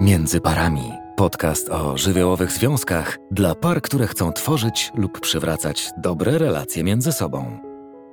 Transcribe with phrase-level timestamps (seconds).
[0.00, 0.92] Między parami.
[1.16, 7.58] Podcast o żywiołowych związkach dla par, które chcą tworzyć lub przywracać dobre relacje między sobą.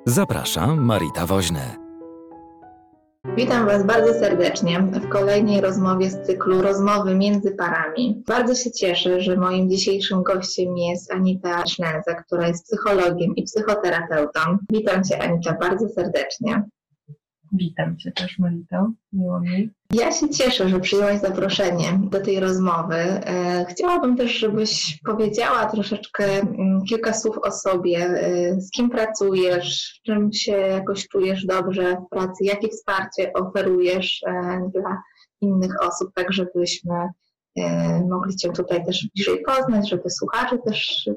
[0.06, 1.60] Zapraszam Marita Woźny.
[3.38, 8.24] Witam Was bardzo serdecznie w kolejnej rozmowie z cyklu Rozmowy między parami.
[8.28, 14.40] Bardzo się cieszę, że moim dzisiejszym gościem jest Anita Sznelza, która jest psychologiem i psychoterapeutą.
[14.72, 16.64] Witam Cię Anita bardzo serdecznie.
[17.52, 18.92] Witam Cię też, Marito.
[19.14, 19.70] Miło mi.
[19.94, 22.96] Ja się cieszę, że przyjąłeś zaproszenie do tej rozmowy.
[22.96, 27.98] E, chciałabym też, żebyś powiedziała troszeczkę mm, kilka słów o sobie.
[27.98, 34.60] E, z kim pracujesz, czym się jakoś czujesz dobrze w pracy, jakie wsparcie oferujesz e,
[34.74, 35.02] dla
[35.42, 36.94] innych osób, tak żebyśmy
[38.10, 41.10] mogli Cię tutaj też bliżej poznać, żeby słuchacze też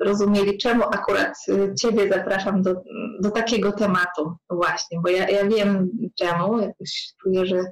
[0.00, 2.74] rozumieli, czemu akurat e, Ciebie zapraszam do,
[3.20, 7.62] do takiego tematu właśnie, bo ja, ja wiem czemu, jakoś czuję, że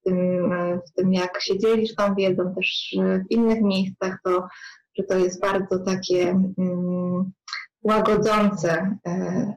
[0.00, 4.48] w tym, e, w tym jak się dzielisz tą wiedzą też w innych miejscach, to
[4.98, 7.32] że to jest bardzo takie mm,
[7.82, 8.98] łagodzące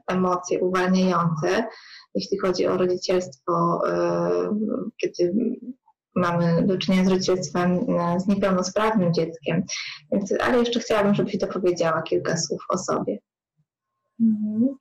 [0.06, 1.66] emocje, uwalniające,
[2.14, 3.80] jeśli chodzi o rodzicielstwo,
[4.96, 5.32] kiedy
[6.16, 9.62] mamy do czynienia z rodzicielstwem e, z niepełnosprawnym dzieckiem.
[10.12, 13.18] Więc, ale jeszcze chciałabym, żebyś dopowiedziała kilka słów o sobie.
[14.20, 14.76] Mhm.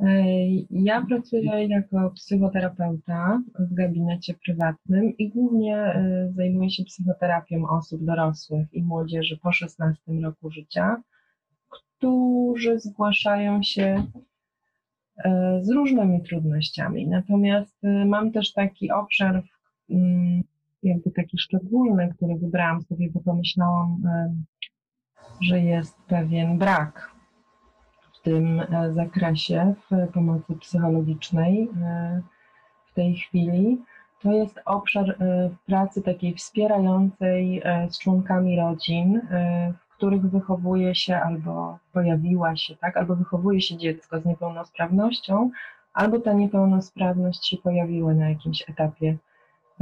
[0.00, 0.24] E,
[0.70, 8.66] ja pracuję jako psychoterapeuta w gabinecie prywatnym i głównie e, zajmuję się psychoterapią osób dorosłych
[8.72, 11.02] i młodzieży po 16 roku życia,
[11.68, 14.06] którzy zgłaszają się
[15.62, 17.08] z różnymi trudnościami.
[17.08, 19.42] Natomiast mam też taki obszar,
[19.90, 20.42] mm,
[20.82, 24.34] jakby taki szczególny, który wybrałam sobie, bo pomyślałam, e,
[25.40, 27.10] że jest pewien brak
[28.12, 32.22] w tym e, zakresie w pomocy psychologicznej e,
[32.86, 33.82] w tej chwili.
[34.22, 35.18] To jest obszar
[35.66, 39.20] pracy takiej wspierającej z członkami rodzin,
[39.88, 45.50] w których wychowuje się albo pojawiła się, tak, albo wychowuje się dziecko z niepełnosprawnością,
[45.94, 49.16] albo ta niepełnosprawność się pojawiła na jakimś etapie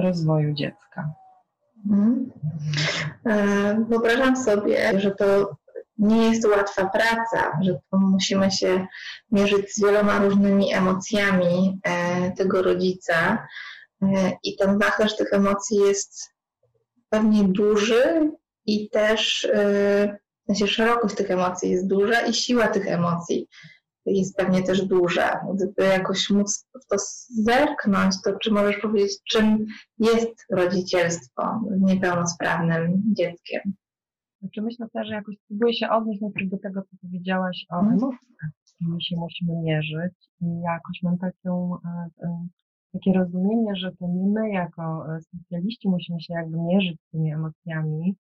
[0.00, 1.15] rozwoju dziecka.
[1.87, 2.31] Mhm.
[3.27, 5.56] E, wyobrażam sobie, że to
[5.99, 8.87] nie jest łatwa praca, że musimy się
[9.31, 13.47] mierzyć z wieloma różnymi emocjami e, tego rodzica
[14.03, 16.31] e, i ten wachlarz tych emocji jest
[17.09, 18.31] pewnie duży
[18.66, 19.49] i też
[20.43, 23.49] w sensie szerokość tych emocji jest duża i siła tych emocji
[24.10, 25.31] jest pewnie też duże.
[25.54, 26.97] Gdyby jakoś móc w to
[27.28, 29.66] zerknąć, to czy możesz powiedzieć, czym
[29.98, 33.60] jest rodzicielstwo z niepełnosprawnym dzieckiem?
[34.41, 37.93] Znaczy myślę też, że jakoś spróbuję się odnieść do tego, co powiedziałaś o hmm.
[37.93, 42.47] emocjach, z którymi się musimy mierzyć i jakoś mam taką, e, e,
[42.92, 47.32] takie rozumienie, że to nie my jako e, specjaliści musimy się jakby mierzyć z tymi
[47.32, 48.16] emocjami,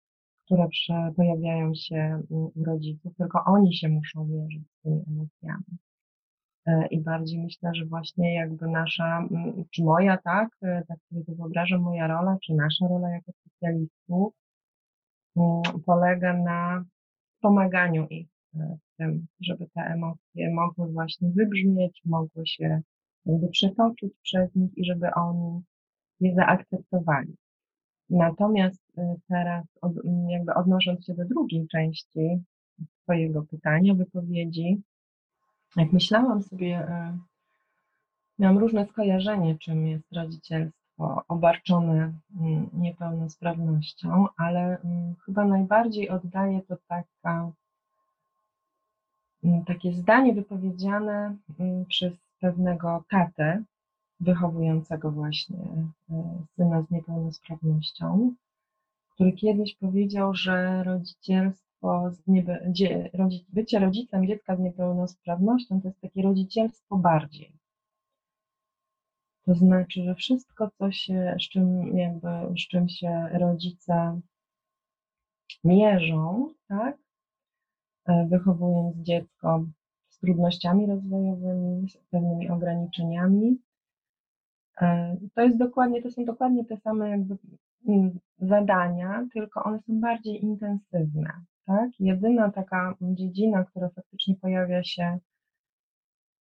[0.46, 0.68] które
[1.16, 5.78] pojawiają się u rodziców, tylko oni się muszą mierzyć z tymi emocjami.
[6.66, 9.28] E, I bardziej myślę, że właśnie jakby nasza,
[9.72, 14.34] czy moja, tak, e, tak sobie to wyobrażam, moja rola, czy nasza rola jako specjalistów
[15.86, 16.86] polega na
[17.42, 22.82] pomaganiu ich e, w tym, żeby te emocje mogły właśnie wybrzmieć, mogły się
[23.26, 25.62] jakby przetoczyć przez nich i żeby oni
[26.20, 27.36] je zaakceptowali.
[28.10, 29.66] Natomiast y, teraz,
[30.28, 32.44] jakby odnosząc się do drugiej części
[33.04, 34.82] Twojego pytania, wypowiedzi,
[35.76, 37.18] jak myślałam sobie, y,
[38.40, 46.78] miałam różne skojarzenie, czym jest rodzicielstwo obarczone mm, niepełnosprawnością, ale mm, chyba najbardziej oddaje to
[46.88, 47.52] taka,
[49.44, 51.36] mm, takie zdanie wypowiedziane
[51.88, 53.64] przez pewnego tatę,
[54.20, 55.58] wychowującego właśnie
[56.10, 58.36] e, syna z niepełnosprawnością,
[59.10, 65.88] który kiedyś powiedział, że rodzicielstwo, z niebe, dzie, rodzi, bycie rodzicem dziecka z niepełnosprawnością to
[65.88, 67.52] jest takie rodzicielstwo bardziej.
[69.46, 72.30] To znaczy, że wszystko, co się, z czym, jakby,
[72.60, 74.22] z czym się rodzice
[75.64, 76.98] mierzą, tak,
[78.06, 79.66] e, wychowując dziecko
[80.10, 83.58] z trudnościami rozwojowymi, z pewnymi ograniczeniami,
[85.36, 87.38] to jest dokładnie, to są dokładnie te same jakby
[87.88, 91.32] mm, zadania, tylko one są bardziej intensywne,
[91.66, 91.90] tak?
[92.00, 95.20] Jedyna taka dziedzina, która faktycznie pojawia się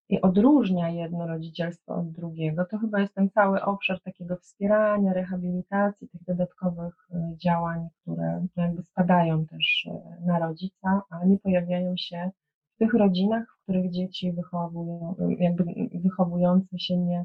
[0.09, 6.09] i odróżnia jedno rodzicielstwo od drugiego, to chyba jest ten cały obszar takiego wspierania, rehabilitacji,
[6.09, 12.31] tych dodatkowych e, działań, które jakby spadają też e, na rodzica, ale nie pojawiają się
[12.75, 15.65] w tych rodzinach, w których dzieci wychowują, jakby
[15.95, 17.25] wychowujące się nie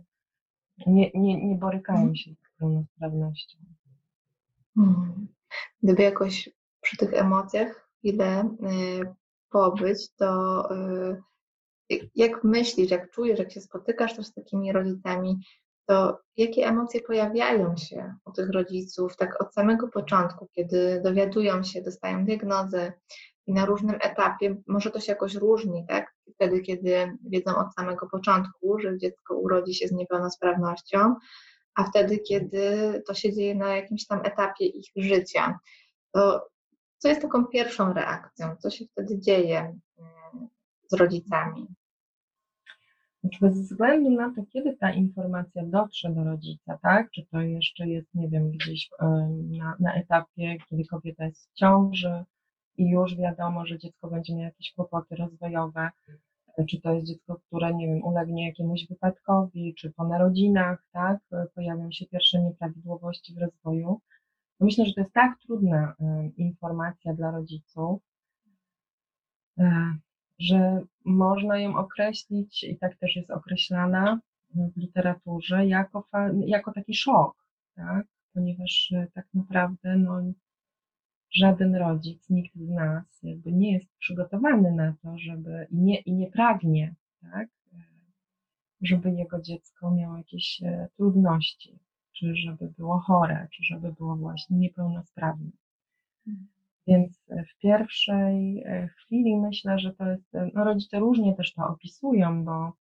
[0.88, 3.58] nie, nie, nie borykają się z pełnosprawnością.
[4.76, 5.28] Hmm.
[5.84, 6.50] Gdyby jakoś
[6.82, 9.16] przy tych emocjach chwilę y,
[9.50, 11.22] pobyć, to y,
[12.16, 15.40] jak myślisz, jak czujesz, jak się spotykasz też z takimi rodzicami,
[15.86, 21.82] to jakie emocje pojawiają się u tych rodziców tak od samego początku, kiedy dowiadują się,
[21.82, 22.92] dostają diagnozy
[23.48, 26.16] i na różnym etapie, może to się jakoś różni, tak?
[26.34, 31.16] Wtedy, kiedy wiedzą od samego początku, że dziecko urodzi się z niepełnosprawnością,
[31.76, 32.62] a wtedy, kiedy
[33.08, 35.60] to się dzieje na jakimś tam etapie ich życia.
[36.12, 36.48] To
[36.98, 38.56] co jest taką pierwszą reakcją?
[38.60, 40.48] Co się wtedy dzieje mm,
[40.88, 41.68] z rodzicami?
[43.24, 47.12] Znaczy bez względu na to, kiedy ta informacja dotrze do rodzica, tak?
[47.12, 48.90] Czy to jeszcze jest, nie wiem, gdzieś
[49.60, 52.26] na, na etapie, kiedy kobieta jest w ciąży
[52.78, 55.90] i już wiadomo, że dziecko będzie miało jakieś kłopoty rozwojowe,
[56.70, 61.20] czy to jest dziecko, które, nie wiem, ulegnie jakiemuś wypadkowi, czy po narodzinach, tak?
[61.56, 64.02] Pojawią się pierwsze nieprawidłowości w rozwoju.
[64.60, 65.96] No myślę, że to jest tak trudna
[66.38, 68.02] informacja dla rodziców,
[69.58, 69.98] e,
[70.40, 74.20] że można ją określić, i tak też jest określana
[74.56, 76.08] w literaturze, jako,
[76.46, 77.46] jako taki szok,
[77.76, 78.06] tak?
[78.34, 80.22] ponieważ e, tak naprawdę no,
[81.32, 86.14] żaden rodzic, nikt z nas jakby nie jest przygotowany na to, żeby i nie, i
[86.14, 87.48] nie pragnie, tak?
[87.74, 87.78] E,
[88.82, 91.80] żeby jego dziecko miało jakieś e, trudności,
[92.14, 95.50] czy żeby było chore, czy żeby było właśnie niepełnosprawne.
[96.28, 96.48] Mhm.
[96.88, 101.68] Więc w pierwszej e, chwili myślę, że to jest, e, no rodzice różnie też to
[101.68, 102.74] opisują, bo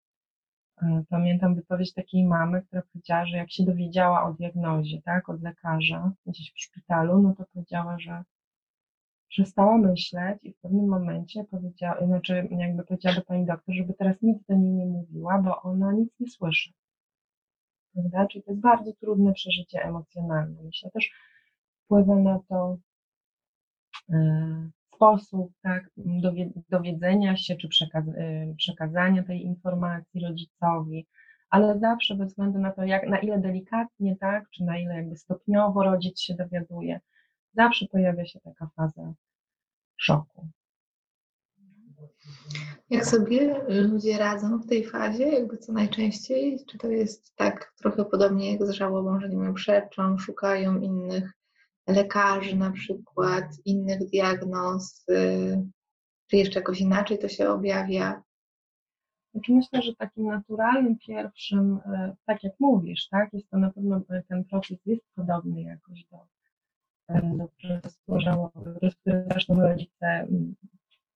[0.82, 5.42] e, pamiętam wypowiedź takiej mamy, która powiedziała, że jak się dowiedziała o diagnozie, tak, od
[5.42, 8.24] lekarza gdzieś w szpitalu, no to powiedziała, że
[9.28, 14.16] przestała myśleć i w pewnym momencie powiedziała, znaczy jakby powiedziała do pani doktor, żeby teraz
[14.22, 16.72] nic do niej nie mówiła, bo ona nic nie słyszy.
[17.92, 18.26] Prawda?
[18.26, 20.62] Czyli to jest bardzo trudne przeżycie emocjonalne.
[20.62, 21.10] Myślę też
[21.84, 22.78] wpływa na to
[24.12, 25.90] E, sposób tak,
[26.70, 31.06] dowiedzenia się czy e, przekazania tej informacji rodzicowi,
[31.50, 35.16] ale zawsze bez względu na to, jak, na ile delikatnie, tak, czy na ile jakby
[35.16, 37.00] stopniowo rodzic się dowiaduje,
[37.56, 39.14] zawsze pojawia się taka faza
[39.96, 40.48] szoku.
[42.90, 46.64] Jak sobie ludzie radzą w tej fazie, jakby co najczęściej?
[46.70, 51.32] Czy to jest tak trochę podobnie jak z żałobą, że nie wiem, przeczą, szukają innych
[51.86, 55.66] lekarzy na przykład, innych diagnoz, y,
[56.26, 58.22] czy jeszcze jakoś inaczej to się objawia?
[59.32, 63.96] Znaczy myślę, że takim naturalnym pierwszym, y, tak jak mówisz, tak, jest to na pewno
[63.98, 66.35] y, ten proces jest podobny jakoś do,
[67.08, 70.54] do procesu żałoby, przez który zresztą rodzice mm,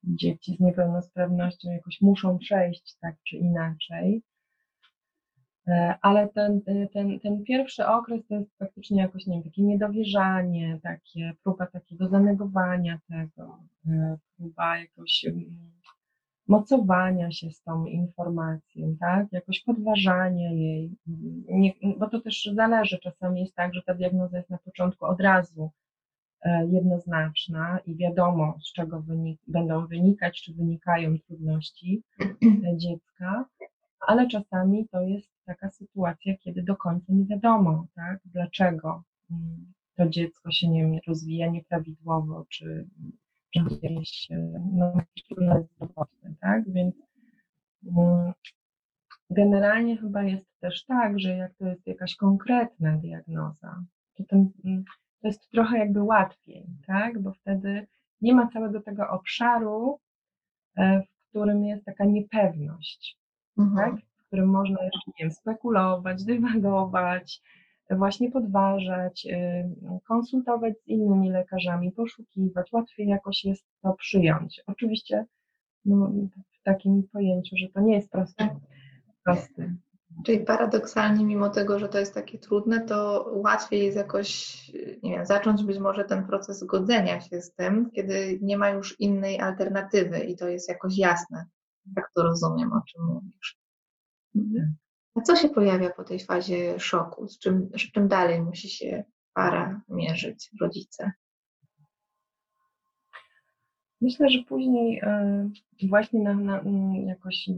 [0.05, 4.23] dzieci z niepełnosprawnością jakoś muszą przejść tak czy inaczej.
[5.69, 9.63] E, ale ten, e, ten, ten pierwszy okres to jest faktycznie jakoś, nie wiem, takie
[9.63, 15.71] niedowierzanie, takie, próba takiego zanegowania tego, e, próba jakoś mm,
[16.51, 20.91] mocowania się z tą informacją, tak, jakoś podważania jej,
[21.49, 25.21] nie, bo to też zależy, czasami jest tak, że ta diagnoza jest na początku od
[25.21, 25.71] razu
[26.71, 32.03] jednoznaczna i wiadomo, z czego wynik, będą wynikać, czy wynikają trudności
[32.83, 33.45] dziecka,
[34.01, 40.09] ale czasami to jest taka sytuacja, kiedy do końca nie wiadomo, tak, dlaczego mm, to
[40.09, 42.87] dziecko się nie rozwija nieprawidłowo, czy
[43.55, 44.29] jakieś
[44.73, 44.93] no,
[45.77, 46.95] zdrowotne, tak, więc
[47.87, 48.33] mm,
[49.31, 53.85] generalnie chyba jest też tak, że jak to jest jakaś konkretna diagnoza,
[54.17, 54.85] to, ten, mm,
[55.21, 57.87] to jest trochę jakby łatwiej, tak, bo wtedy
[58.21, 60.01] nie ma całego tego obszaru,
[60.77, 63.19] e, w którym jest taka niepewność,
[63.59, 63.91] mhm.
[63.91, 64.11] tak?
[64.31, 67.43] którym można jeszcze, nie wiem, spekulować, dywagować,
[67.97, 74.63] właśnie podważać, y, konsultować z innymi lekarzami, poszukiwać, łatwiej jakoś jest to przyjąć.
[74.67, 75.27] Oczywiście
[75.85, 76.13] no,
[76.61, 78.49] w takim pojęciu, że to nie jest prosty.
[79.25, 79.77] prosty.
[80.27, 84.57] Czyli paradoksalnie, mimo tego, że to jest takie trudne, to łatwiej jest jakoś,
[85.03, 89.01] nie wiem, zacząć być może ten proces godzenia się z tym, kiedy nie ma już
[89.01, 91.45] innej alternatywy i to jest jakoś jasne.
[91.95, 93.59] Tak to rozumiem, o czym mówisz.
[95.15, 97.29] A co się pojawia po tej fazie szoku?
[97.29, 101.13] Z czym, z czym dalej musi się para mierzyć, rodzice?
[104.01, 105.51] Myślę, że później e,
[105.89, 107.49] właśnie na, na, mm, jakoś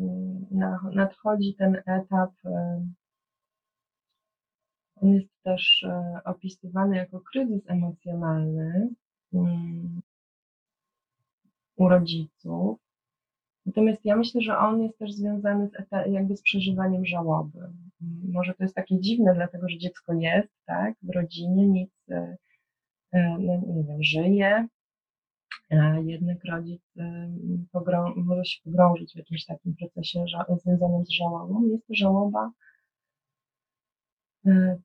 [0.50, 2.30] na, nadchodzi ten etap.
[2.44, 2.86] E,
[4.96, 8.88] on jest też e, opisywany jako kryzys emocjonalny
[9.32, 10.00] mm,
[11.76, 12.78] u rodziców.
[13.66, 15.72] Natomiast ja myślę, że on jest też związany z,
[16.12, 17.58] jakby z przeżywaniem żałoby.
[18.32, 22.36] Może to jest takie dziwne, dlatego że dziecko jest, tak, w rodzinie, nic, e,
[23.12, 24.68] no nie wiem, żyje,
[25.70, 26.82] a jednak rodzic
[27.72, 30.24] pogrą- może się pogrążyć w jakimś takim procesie
[30.62, 31.66] związanym z żałobą.
[31.66, 32.52] Jest to żałoba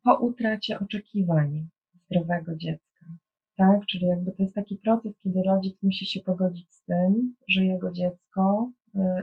[0.04, 1.68] po utracie oczekiwań
[2.06, 2.87] zdrowego dziecka.
[3.58, 3.86] Tak?
[3.86, 7.92] Czyli jakby to jest taki proces, kiedy rodzic musi się pogodzić z tym, że jego
[7.92, 8.72] dziecko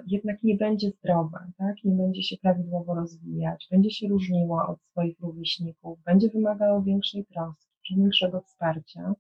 [0.07, 1.77] jednak nie będzie zdrowe, tak?
[1.85, 7.73] nie będzie się prawidłowo rozwijać, będzie się różniło od swoich rówieśników, będzie wymagało większej troski,
[7.87, 9.15] czy większego wsparcia.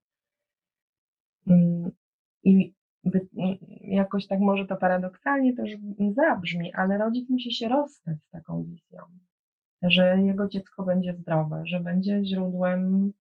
[1.47, 1.90] Mm,
[2.44, 2.75] I
[3.80, 5.71] jakoś tak może to paradoksalnie też
[6.14, 9.00] zabrzmi, ale rodzic musi się rozstać z taką wizją,
[9.83, 13.12] że jego dziecko będzie zdrowe, że będzie źródłem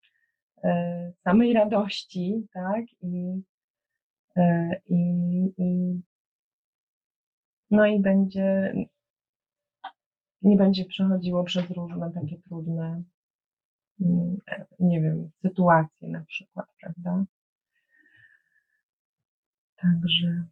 [1.23, 2.85] samej radości, tak?
[3.01, 3.41] I,
[4.35, 4.97] e, i,
[5.57, 6.01] i
[7.71, 8.73] no i będzie,
[10.41, 13.03] nie będzie przechodziło przez różne takie trudne,
[14.01, 14.37] mm,
[14.79, 17.25] nie wiem, sytuacje na przykład, prawda?
[19.75, 20.45] Także e,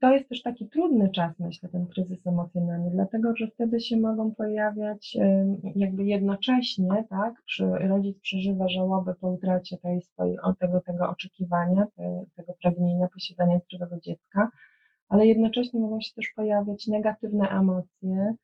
[0.00, 4.34] to jest też taki trudny czas, myślę, ten kryzys emocjonalny, dlatego że wtedy się mogą
[4.34, 11.10] pojawiać e, jakby jednocześnie, tak, przy, rodzic przeżywa żałobę po utracie tej swojej, tego, tego
[11.10, 14.50] oczekiwania, te, tego pragnienia posiadania zdrowego dziecka,
[15.08, 18.34] ale jednocześnie mogą się też pojawiać negatywne emocje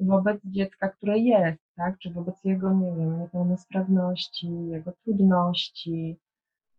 [0.00, 6.18] wobec dziecka, które jest, tak, czy wobec jego, nie wiem, niepełnosprawności, jego trudności,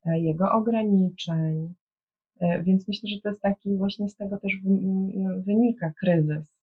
[0.05, 1.73] E, jego ograniczeń.
[2.41, 4.53] E, więc myślę, że to jest taki właśnie z tego też
[5.45, 6.53] wynika kryzys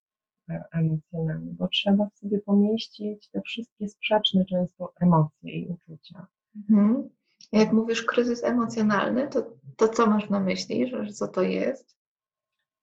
[0.50, 6.26] e, emocjonalny, bo trzeba w sobie pomieścić te wszystkie sprzeczne często emocje i uczucia.
[6.56, 7.08] Mhm.
[7.52, 11.98] Jak mówisz kryzys emocjonalny, to, to co masz na myśli, że co to jest?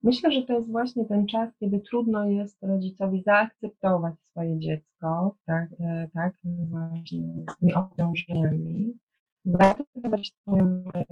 [0.04, 5.70] Myślę, że to jest właśnie ten czas, kiedy trudno jest rodzicowi zaakceptować swoje dziecko, tak,
[6.14, 6.34] tak
[6.70, 8.98] właśnie z tymi obciążeniami,
[9.46, 11.06] zaakceptować swoją e,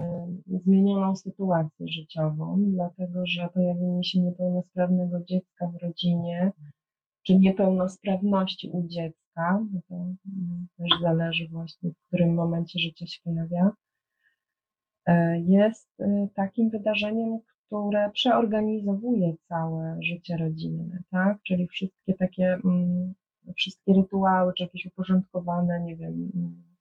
[0.65, 6.51] zmienioną sytuację życiową, dlatego że pojawienie się niepełnosprawnego dziecka w rodzinie,
[7.23, 13.71] czy niepełnosprawności u dziecka, to mm, też zależy właśnie w którym momencie życia się pojawia,
[15.05, 21.37] e, jest e, takim wydarzeniem, które przeorganizowuje całe życie rodzinne, tak?
[21.43, 23.13] Czyli wszystkie takie, mm,
[23.55, 26.72] wszystkie rytuały, czy jakieś uporządkowane, nie wiem, mm,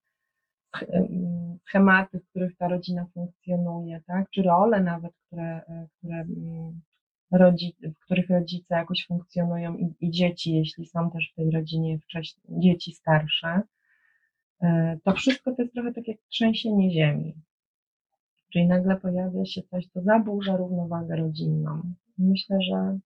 [1.69, 4.31] schematy, w których ta rodzina funkcjonuje, tak?
[4.31, 6.81] czy role nawet, które, e, które mm,
[7.31, 11.99] rodzi, w których rodzice jakoś funkcjonują i, i dzieci, jeśli są też w tej rodzinie
[11.99, 13.63] wcześniej, dzieci starsze,
[14.63, 17.35] e, to wszystko to jest trochę tak jak trzęsienie ziemi.
[18.53, 21.83] Czyli nagle pojawia się coś, co zaburza równowagę rodzinną.
[22.19, 22.99] Myślę, że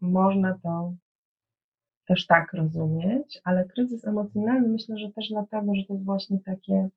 [0.00, 0.94] można to
[2.12, 6.88] też tak rozumieć, ale kryzys emocjonalny myślę, że też dlatego, że to jest właśnie takie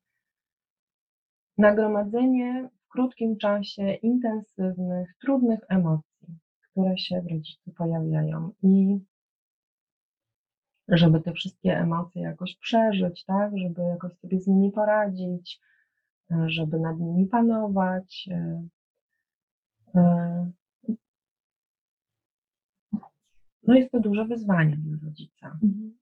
[1.58, 6.28] nagromadzenie w krótkim czasie intensywnych, trudnych emocji,
[6.70, 8.52] które się w rodzicu pojawiają.
[8.62, 8.98] I
[10.88, 15.60] żeby te wszystkie emocje jakoś przeżyć, tak, żeby jakoś sobie z nimi poradzić,
[16.46, 18.66] żeby nad nimi panować, e,
[19.94, 20.50] e,
[23.66, 25.58] no jest to duże wyzwanie dla rodzica.
[25.62, 25.96] Mhm.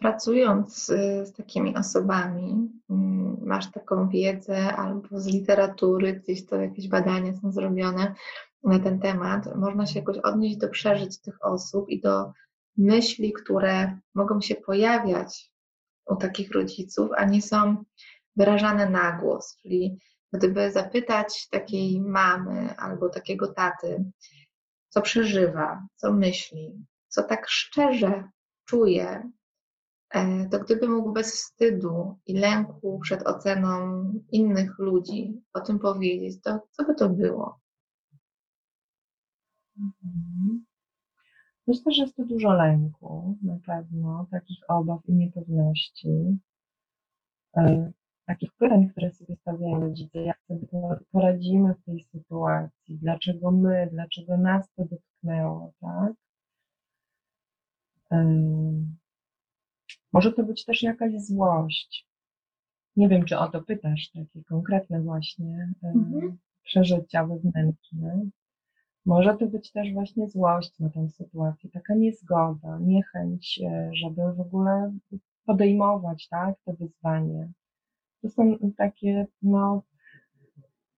[0.00, 0.86] Pracując
[1.22, 7.52] z takimi osobami, mm, masz taką wiedzę albo z literatury, gdzieś to jakieś badania są
[7.52, 8.14] zrobione
[8.64, 12.32] na ten temat, można się jakoś odnieść do przeżyć tych osób i do
[12.76, 15.52] myśli, które mogą się pojawiać
[16.06, 17.84] u takich rodziców, a nie są
[18.36, 19.56] wyrażane na głos.
[19.62, 19.98] Czyli
[20.32, 24.04] gdyby zapytać takiej mamy albo takiego taty,
[24.88, 28.28] co przeżywa, co myśli, co tak szczerze
[28.64, 29.30] czuje,
[30.10, 36.42] e, to gdyby mógł bez wstydu i lęku przed oceną innych ludzi o tym powiedzieć,
[36.42, 37.60] to co by to było?
[39.78, 40.64] Mhm.
[41.66, 46.38] Myślę, że jest to dużo lęku, na pewno, takich obaw i niepewności.
[48.28, 50.66] Takich pytań, które sobie stawiają rodzice, jak sobie
[51.12, 56.12] poradzimy w tej sytuacji, dlaczego my, dlaczego nas to dotknęło, tak?
[60.12, 62.08] Może to być też jakaś złość.
[62.96, 66.38] Nie wiem, czy o to pytasz, takie konkretne właśnie mhm.
[66.62, 68.22] przeżycia wewnętrzne.
[69.06, 74.40] Może to być też właśnie złość na tę sytuację, taka niezgoda, niechęć, e, żeby w
[74.40, 74.92] ogóle
[75.44, 77.52] podejmować tak, to wyzwanie
[78.22, 79.82] to są takie, no,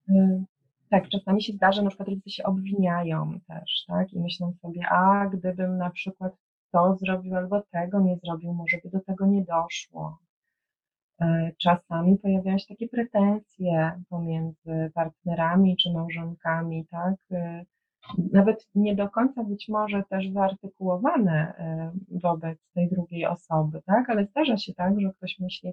[0.09, 0.45] y,
[0.91, 5.27] tak, czasami się zdarza, na przykład rodzice się obwiniają też, tak, i myślą sobie, a
[5.27, 6.33] gdybym na przykład
[6.73, 10.19] to zrobił albo tego nie zrobił, może by do tego nie doszło.
[11.21, 17.15] E, czasami pojawiają się takie pretensje pomiędzy partnerami czy małżonkami, tak?
[17.33, 17.65] E,
[18.33, 21.53] nawet nie do końca być może też wyartykułowane
[22.09, 24.11] wobec tej drugiej osoby, tak?
[24.11, 25.73] Ale zdarza się tak, że ktoś myśli,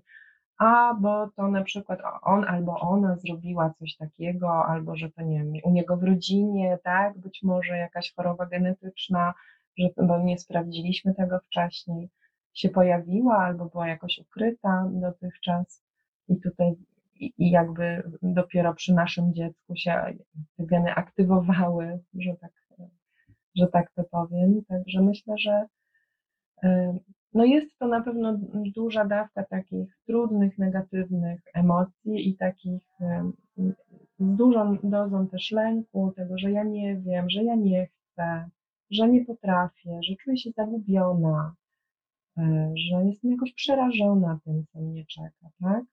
[0.58, 5.38] a bo to na przykład on albo ona zrobiła coś takiego, albo że to nie
[5.38, 7.18] wiem, u niego w rodzinie, tak?
[7.18, 9.34] Być może jakaś choroba genetyczna,
[9.78, 12.10] że bo nie sprawdziliśmy tego wcześniej
[12.54, 15.84] się pojawiła albo była jakoś ukryta dotychczas
[16.28, 16.76] i tutaj
[17.20, 20.18] i, jakby dopiero przy naszym dziecku się
[20.58, 22.52] te geny aktywowały, że tak,
[23.56, 24.62] że tak to powiem.
[24.68, 25.66] Także myślę, że
[27.34, 28.40] no jest to na pewno
[28.76, 32.82] duża dawka takich trudnych, negatywnych emocji i takich
[33.58, 38.50] z dużą dozą też lęku, tego, że ja nie wiem, że ja nie chcę,
[38.92, 41.56] że nie potrafię, że czuję się zagubiona,
[42.38, 45.84] E, że jestem jakoś przerażona tym, co mnie czeka, tak?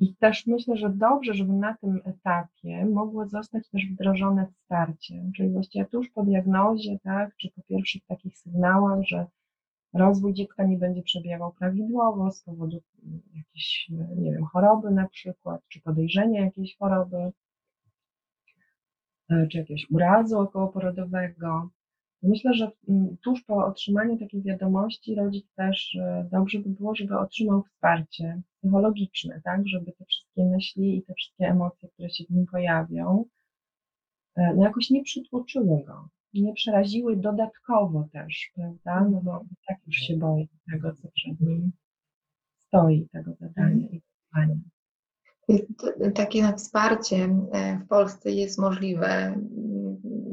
[0.00, 5.50] I też myślę, że dobrze, żeby na tym etapie mogło zostać też wdrożone wsparcie, czyli
[5.50, 9.26] właściwie tuż po diagnozie, tak, czy po pierwszych takich sygnałach, że
[9.92, 12.80] rozwój dziecka nie będzie przebiegał prawidłowo z powodu
[13.34, 17.32] jakiejś, nie wiem, choroby na przykład, czy podejrzenia jakiejś choroby,
[19.30, 21.70] e, czy jakiegoś urazu okołoporodowego,
[22.22, 27.18] Myślę, że mm, tuż po otrzymaniu takiej wiadomości rodzic też e, dobrze by było, żeby
[27.18, 32.30] otrzymał wsparcie psychologiczne, tak, żeby te wszystkie myśli i te wszystkie emocje, które się w
[32.30, 33.24] nim pojawią,
[34.36, 39.96] e, no jakoś nie przytłoczyły go, nie przeraziły dodatkowo też, prawda, no bo tak już
[39.96, 41.72] się boi tego, co przed nim
[42.58, 44.60] stoi, tego zadania i wyzwania.
[46.14, 47.16] Takie wsparcie
[47.52, 49.34] e, w Polsce jest możliwe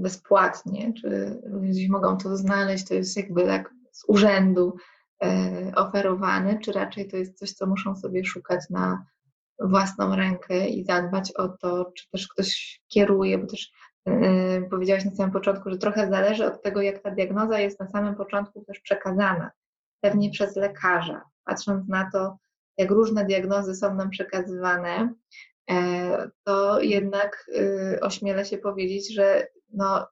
[0.08, 4.76] bezpłatnie, czy ludzie mogą to znaleźć, to jest jakby tak z urzędu
[5.24, 9.06] e, oferowane, czy raczej to jest coś, co muszą sobie szukać na
[9.60, 13.72] własną rękę i zadbać o to, czy też ktoś kieruje, bo też
[14.06, 17.88] e, powiedziałaś na samym początku, że trochę zależy od tego, jak ta diagnoza jest na
[17.88, 19.52] samym początku też przekazana,
[20.02, 22.38] pewnie przez lekarza, patrząc na to,
[22.78, 25.14] jak różne diagnozy są nam przekazywane,
[25.70, 27.50] e, to jednak
[28.02, 30.08] ośmielę się powiedzieć, że no,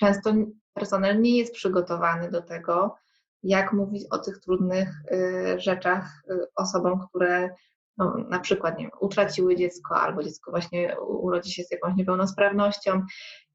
[0.00, 0.34] często
[0.74, 2.96] personel nie jest przygotowany do tego,
[3.42, 7.50] jak mówić o tych trudnych y, rzeczach y, osobom, które
[7.96, 13.02] no, na przykład nie wiem, utraciły dziecko albo dziecko właśnie urodzi się z jakąś niepełnosprawnością.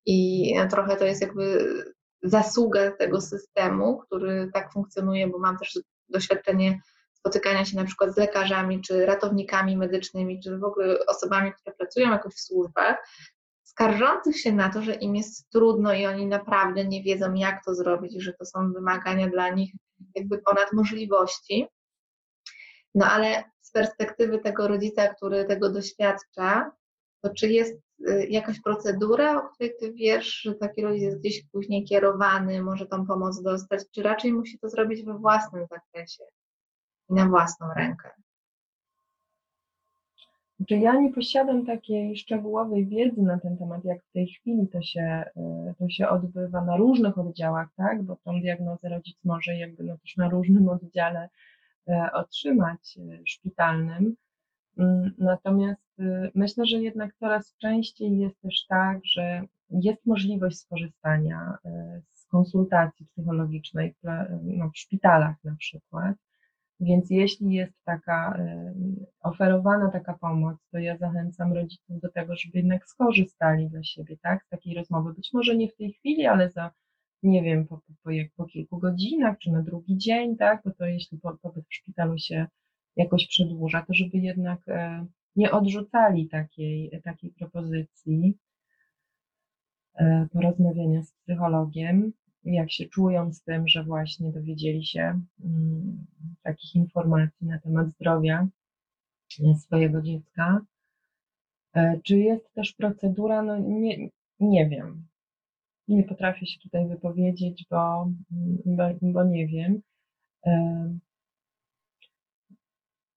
[0.05, 1.65] I trochę to jest jakby
[2.23, 6.79] zasługa tego systemu, który tak funkcjonuje, bo mam też doświadczenie
[7.13, 12.11] spotykania się na przykład z lekarzami, czy ratownikami medycznymi, czy w ogóle osobami, które pracują
[12.11, 12.97] jakoś w służbach,
[13.73, 17.75] skarżących się na to, że im jest trudno i oni naprawdę nie wiedzą, jak to
[17.75, 19.71] zrobić, że to są wymagania dla nich
[20.15, 21.67] jakby ponad możliwości.
[22.95, 26.71] No ale z perspektywy tego rodzica, który tego doświadcza,
[27.21, 31.43] to czy jest y, jakaś procedura, o której ty wiesz, że taki rodzic jest gdzieś
[31.51, 36.23] później kierowany, może tą pomoc dostać, czy raczej musi to zrobić we własnym zakresie
[37.09, 38.22] i na własną rękę?
[40.57, 44.81] Znaczy ja nie posiadam takiej szczegółowej wiedzy na ten temat, jak w tej chwili to
[44.81, 48.03] się, e, to się odbywa na różnych oddziałach, tak?
[48.03, 51.29] Bo tą diagnozę rodzic może jakby no też na różnym oddziale
[51.87, 54.15] e, otrzymać e, szpitalnym.
[54.77, 55.81] Mm, natomiast
[56.35, 61.57] myślę, że jednak coraz częściej jest też tak, że jest możliwość skorzystania
[62.11, 64.07] z konsultacji psychologicznej w,
[64.43, 66.15] no, w szpitalach na przykład.
[66.79, 68.39] Więc jeśli jest taka
[69.21, 74.43] oferowana taka pomoc, to ja zachęcam rodziców do tego, żeby jednak skorzystali dla siebie, tak,
[74.43, 75.13] z takiej rozmowy.
[75.13, 76.71] Być może nie w tej chwili, ale za,
[77.23, 81.19] nie wiem, po, po, po kilku godzinach, czy na drugi dzień, tak, bo to jeśli
[81.41, 82.47] pobyt w szpitalu się
[82.95, 85.05] jakoś przedłuża, to żeby jednak e,
[85.35, 88.37] nie odrzucali takiej, takiej propozycji
[89.95, 92.13] e, porozmawiania z psychologiem
[92.45, 96.05] jak się czują z tym, że właśnie dowiedzieli się mm,
[96.43, 98.47] takich informacji na temat zdrowia
[99.59, 100.61] swojego dziecka.
[101.75, 103.41] E, czy jest też procedura?
[103.41, 105.07] No nie, nie wiem.
[105.87, 108.09] Nie potrafię się tutaj wypowiedzieć, bo,
[108.65, 109.81] bo, bo nie wiem.
[110.45, 110.97] E,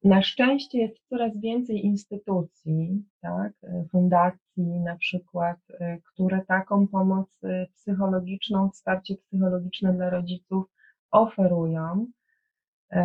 [0.05, 3.53] na szczęście jest coraz więcej instytucji, tak,
[3.91, 5.57] fundacji na przykład,
[6.05, 7.41] które taką pomoc
[7.75, 10.65] psychologiczną, wsparcie psychologiczne dla rodziców
[11.11, 12.07] oferują,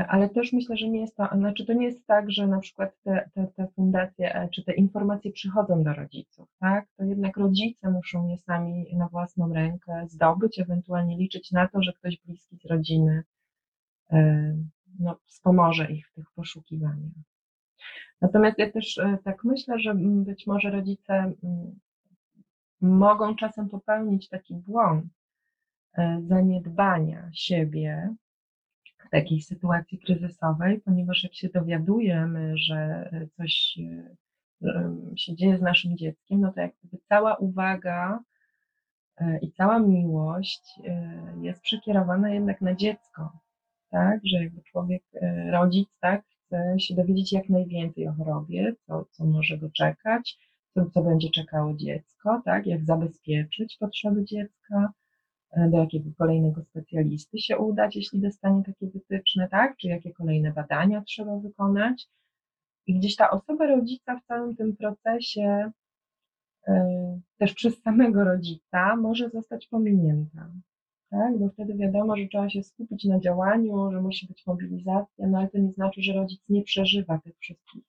[0.07, 2.91] ale też myślę, że nie jest to, znaczy to nie jest tak, że na przykład
[3.03, 6.87] te, te, te fundacje czy te informacje przychodzą do rodziców, tak?
[6.97, 11.93] To jednak rodzice muszą je sami na własną rękę zdobyć, ewentualnie liczyć na to, że
[11.93, 13.23] ktoś bliski z rodziny
[14.99, 17.11] no, wspomoże ich w tych poszukiwaniach.
[18.21, 21.31] Natomiast ja też e, tak myślę, że być może rodzice
[22.81, 25.05] mogą czasem popełnić taki błąd
[25.97, 28.15] e, zaniedbania siebie
[28.97, 33.77] w takiej sytuacji kryzysowej, ponieważ jak się dowiadujemy, że coś
[35.15, 38.19] się dzieje z naszym dzieckiem, no to jak gdyby cała uwaga
[39.17, 40.79] e, i cała miłość
[41.41, 43.39] jest przekierowana jednak na dziecko,
[43.91, 45.03] tak, że jakby człowiek,
[45.51, 50.37] rodzic, tak, chce się dowiedzieć jak najwięcej o chorobie, co, co może go czekać,
[50.73, 54.93] co, co będzie czekało dziecko, tak, jak zabezpieczyć potrzeby dziecka,
[55.51, 60.51] e, do jakiego kolejnego specjalisty się udać, jeśli dostanie takie wytyczne, tak, czy jakie kolejne
[60.51, 62.07] badania trzeba wykonać.
[62.87, 65.71] I gdzieś ta osoba rodzica w całym tym procesie,
[66.67, 70.49] e, też przez samego rodzica, może zostać pominięta
[71.11, 71.39] tak?
[71.39, 75.49] Bo wtedy wiadomo, że trzeba się skupić na działaniu, że musi być mobilizacja, no ale
[75.49, 77.83] to nie znaczy, że rodzic nie przeżywa tych wszystkich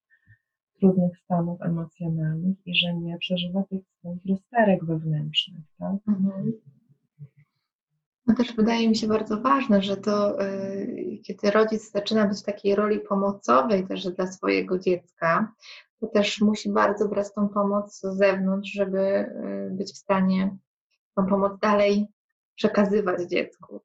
[0.81, 5.95] trudnych stanów emocjonalnych i że nie przeżywa tych swoich rozterek wewnętrznych, tak?
[6.09, 6.53] Mhm.
[8.27, 12.45] No też wydaje mi się bardzo ważne, że to yy, kiedy rodzic zaczyna być w
[12.45, 15.53] takiej roli pomocowej też dla swojego dziecka,
[16.01, 20.57] to też musi bardzo brać tą pomoc z zewnątrz, żeby yy, być w stanie
[21.17, 22.07] tą pomoc dalej
[22.55, 23.81] przekazywać dziecku.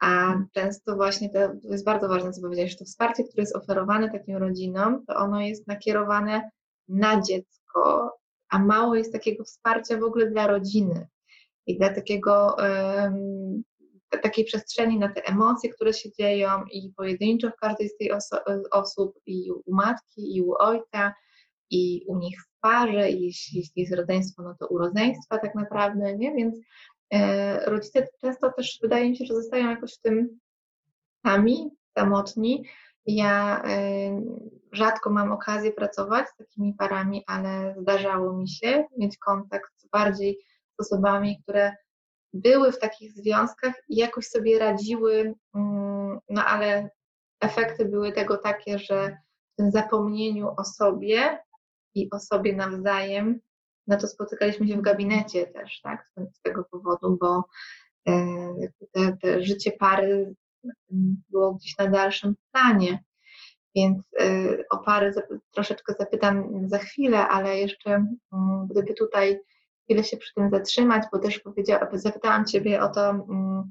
[0.00, 3.56] A często właśnie to, to jest bardzo ważne, co powiedziałeś, że to wsparcie, które jest
[3.56, 6.50] oferowane takim rodzinom, to ono jest nakierowane
[6.88, 8.12] na dziecko,
[8.50, 11.08] a mało jest takiego wsparcia w ogóle dla rodziny
[11.66, 13.62] i dla takiego, um,
[14.22, 18.36] takiej przestrzeni na te emocje, które się dzieją i pojedynczo w każdej z tych oso
[18.70, 21.14] osób, i u matki, i u ojca,
[21.70, 25.54] i u nich w parze, i jeśli, jeśli jest rodzeństwo, no to u rodzeństwa tak
[25.54, 26.34] naprawdę, nie?
[26.34, 26.56] Więc
[27.66, 30.38] rodzice często też wydaje mi się, że zostają jakoś w tym
[31.26, 32.64] sami, samotni.
[33.06, 34.22] Ja e,
[34.72, 40.38] rzadko mam okazję pracować z takimi parami, ale zdarzało mi się mieć kontakt bardziej
[40.78, 41.72] z osobami, które
[42.32, 46.90] były w takich związkach i jakoś sobie radziły, mm, no ale
[47.40, 49.16] efekty były tego takie, że
[49.52, 51.38] w tym zapomnieniu o sobie
[51.94, 53.40] i o sobie nawzajem
[53.86, 57.44] no to spotykaliśmy się w gabinecie też, tak, z tego powodu, bo
[58.08, 58.54] e,
[58.92, 60.34] te, te życie pary
[61.28, 63.04] było gdzieś na dalszym planie.
[63.74, 64.24] Więc e,
[64.70, 65.12] o pary
[65.50, 67.90] troszeczkę zapytam za chwilę, ale jeszcze
[68.32, 69.40] mm, gdyby tutaj
[69.84, 73.70] chwilę się przy tym zatrzymać, bo też powiedziałam, zapytałam Ciebie o to, mm,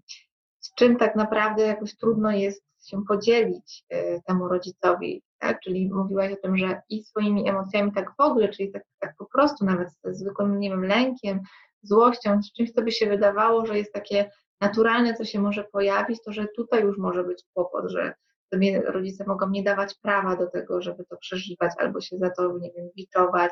[0.60, 5.60] z czym tak naprawdę jakoś trudno jest się podzielić e, temu rodzicowi, tak?
[5.60, 9.26] Czyli mówiłaś o tym, że i swoimi emocjami tak w ogóle, czyli tak, tak po
[9.26, 11.40] prostu nawet ze zwykłym, nie wiem, lękiem,
[11.82, 16.20] złością, z czymś, co by się wydawało, że jest takie naturalne, co się może pojawić,
[16.26, 18.14] to że tutaj już może być kłopot, że
[18.54, 22.58] sobie rodzice mogą nie dawać prawa do tego, żeby to przeżywać, albo się za to,
[22.58, 23.52] nie wiem, biczować,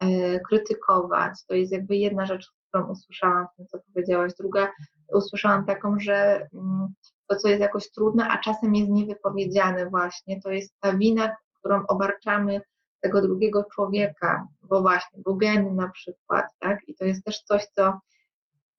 [0.00, 1.32] e, krytykować.
[1.48, 4.32] To jest jakby jedna rzecz, którą usłyszałam w tym, co powiedziałaś.
[4.38, 4.72] Druga,
[5.14, 6.88] usłyszałam taką, że mm,
[7.28, 11.86] to, co jest jakoś trudne, a czasem jest niewypowiedziane właśnie, to jest ta wina, którą
[11.86, 12.60] obarczamy
[13.00, 15.38] tego drugiego człowieka, bo właśnie, bo
[15.74, 16.88] na przykład, tak?
[16.88, 17.98] I to jest też coś, co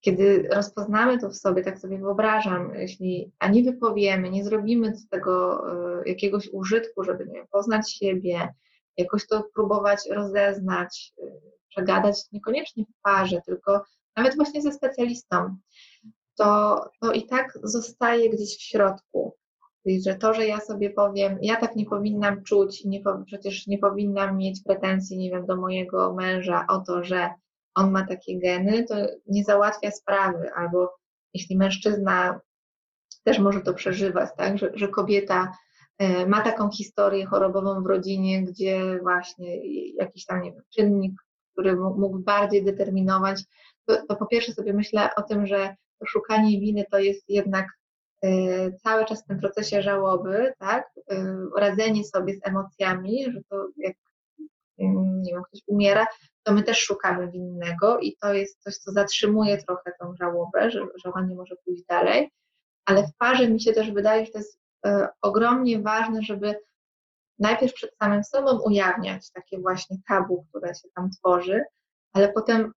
[0.05, 5.63] kiedy rozpoznamy to w sobie, tak sobie wyobrażam, jeśli ani wypowiemy, nie zrobimy z tego
[6.01, 8.53] y, jakiegoś użytku, żeby nie wiem, poznać siebie,
[8.97, 13.83] jakoś to próbować rozeznać, y, przegadać niekoniecznie w parze, tylko
[14.15, 15.57] nawet właśnie ze specjalistą,
[16.37, 19.35] to, to i tak zostaje gdzieś w środku.
[19.83, 23.77] Czyli, że to, że ja sobie powiem, ja tak nie powinnam czuć, nie, przecież nie
[23.77, 27.29] powinnam mieć pretensji, nie wiem, do mojego męża o to, że
[27.75, 28.95] on ma takie geny, to
[29.27, 30.53] nie załatwia sprawy.
[30.55, 30.95] Albo
[31.33, 32.39] jeśli mężczyzna
[33.23, 35.51] też może to przeżywać, tak, że, że kobieta
[35.97, 39.57] e, ma taką historię chorobową w rodzinie, gdzie właśnie
[39.95, 41.13] jakiś tam nie wiem, czynnik,
[41.53, 43.43] który mógł bardziej determinować,
[43.85, 47.67] to, to po pierwsze sobie myślę o tym, że szukanie winy to jest jednak
[48.23, 48.29] e,
[48.71, 50.89] cały czas w tym procesie żałoby, tak?
[51.11, 53.95] E, radzenie sobie z emocjami, że to jak
[54.79, 56.05] mm, nie wiem, ktoś umiera,
[56.43, 60.79] to my też szukamy winnego i to jest coś, co zatrzymuje trochę tą żałobę, że,
[61.03, 62.31] że ona nie może pójść dalej.
[62.85, 66.55] Ale w parze mi się też wydaje, że to jest e, ogromnie ważne, żeby
[67.39, 71.63] najpierw przed samym sobą ujawniać takie właśnie tabu, które się tam tworzy,
[72.13, 72.71] ale potem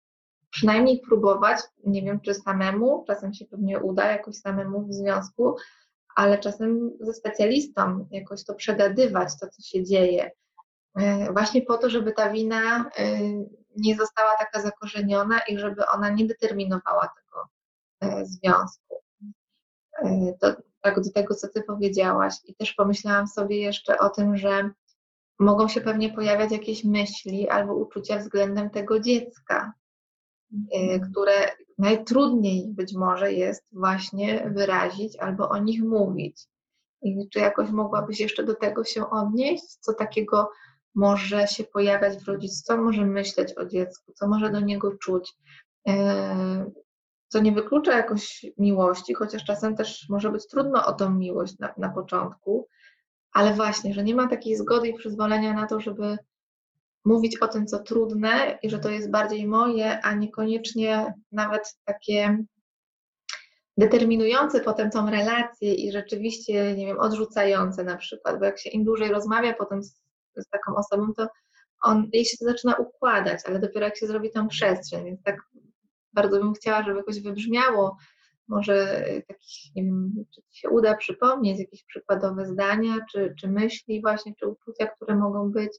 [0.57, 5.55] przynajmniej próbować, nie wiem czy samemu, czasem się pewnie uda jakoś samemu w związku,
[6.15, 10.31] ale czasem ze specjalistą jakoś to przegadywać, to co się dzieje.
[10.95, 13.19] E, właśnie po to, żeby ta wina e,
[13.75, 17.47] nie została taka zakorzeniona i żeby ona nie determinowała tego
[18.01, 18.95] e, związku.
[20.39, 24.69] To tak do tego, co ty powiedziałaś i też pomyślałam sobie jeszcze o tym, że
[25.39, 29.73] mogą się pewnie pojawiać jakieś myśli albo uczucia względem tego dziecka,
[31.11, 36.47] które najtrudniej być może jest właśnie wyrazić albo o nich mówić.
[37.01, 39.63] I czy jakoś mogłabyś jeszcze do tego się odnieść?
[39.79, 40.49] Co takiego
[40.95, 42.63] może się pojawiać w rodzicu?
[42.63, 44.13] Co może myśleć o dziecku?
[44.15, 45.33] Co może do niego czuć?
[45.89, 45.93] Y,
[47.27, 51.73] co nie wyklucza jakoś miłości, chociaż czasem też może być trudno o tą miłość na,
[51.77, 52.67] na początku,
[53.31, 56.17] ale właśnie, że nie ma takiej zgody i przyzwolenia na to, żeby
[57.07, 62.37] mówić o tym, co trudne i że to jest bardziej moje, a niekoniecznie nawet takie
[63.77, 68.83] determinujące potem tą relację i rzeczywiście, nie wiem, odrzucające na przykład, bo jak się im
[68.83, 70.01] dłużej rozmawia potem z,
[70.35, 71.27] z taką osobą, to
[71.81, 75.37] on, jej się to zaczyna układać, ale dopiero jak się zrobi tą przestrzeń, więc tak
[76.13, 77.97] bardzo bym chciała, żeby jakoś wybrzmiało,
[78.47, 84.33] może takich, nie wiem, czy się uda przypomnieć jakieś przykładowe zdania, czy, czy myśli właśnie,
[84.39, 85.71] czy uczucia, które mogą być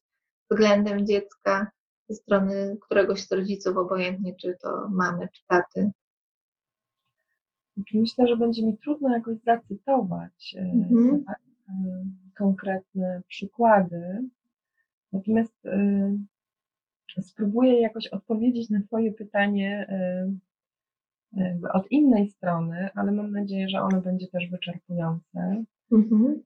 [0.50, 1.70] względem dziecka
[2.08, 5.90] ze strony któregoś z rodziców, obojętnie czy to mamy, czy taty.
[7.94, 10.56] Myślę, że będzie mi trudno jakoś zacytować.
[10.58, 10.88] E,
[12.38, 14.28] konkretne przykłady,
[15.12, 16.18] natomiast e,
[17.22, 19.86] spróbuję jakoś odpowiedzieć na Twoje pytanie
[21.72, 25.64] od innej strony, ale mam nadzieję, że ono będzie też wyczerpujące.
[25.92, 26.42] Mhm.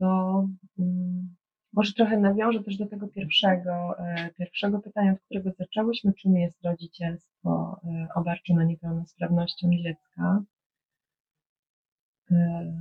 [0.00, 1.34] Bo mm,
[1.72, 6.64] może trochę nawiążę też do tego pierwszego, e, pierwszego pytania, od którego zaczęłyśmy, czym jest
[6.64, 10.42] rodzicielstwo e, obarczone niepełnosprawnością dziecka.
[12.30, 12.72] E,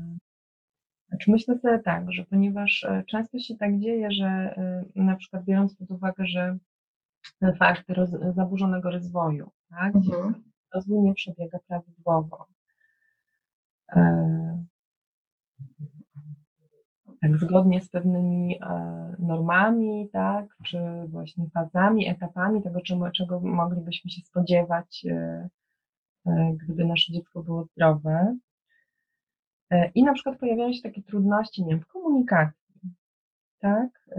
[1.10, 4.56] znaczy myślę sobie tak, że ponieważ często się tak dzieje, że
[4.96, 6.58] na przykład biorąc pod uwagę, że
[7.58, 9.96] fakty roz, zaburzonego rozwoju, tak?
[9.96, 10.44] Mhm.
[10.74, 12.48] rozwój nie przebiega prawidłowo
[17.22, 24.12] tak zgodnie z pewnymi e, normami, tak, czy właśnie fazami, etapami tego, czego, czego moglibyśmy
[24.12, 25.50] się spodziewać, e,
[26.26, 28.38] e, gdyby nasze dziecko było zdrowe.
[29.96, 32.82] I na przykład pojawiają się takie trudności, nie wiem, w komunikacji,
[33.60, 34.10] tak?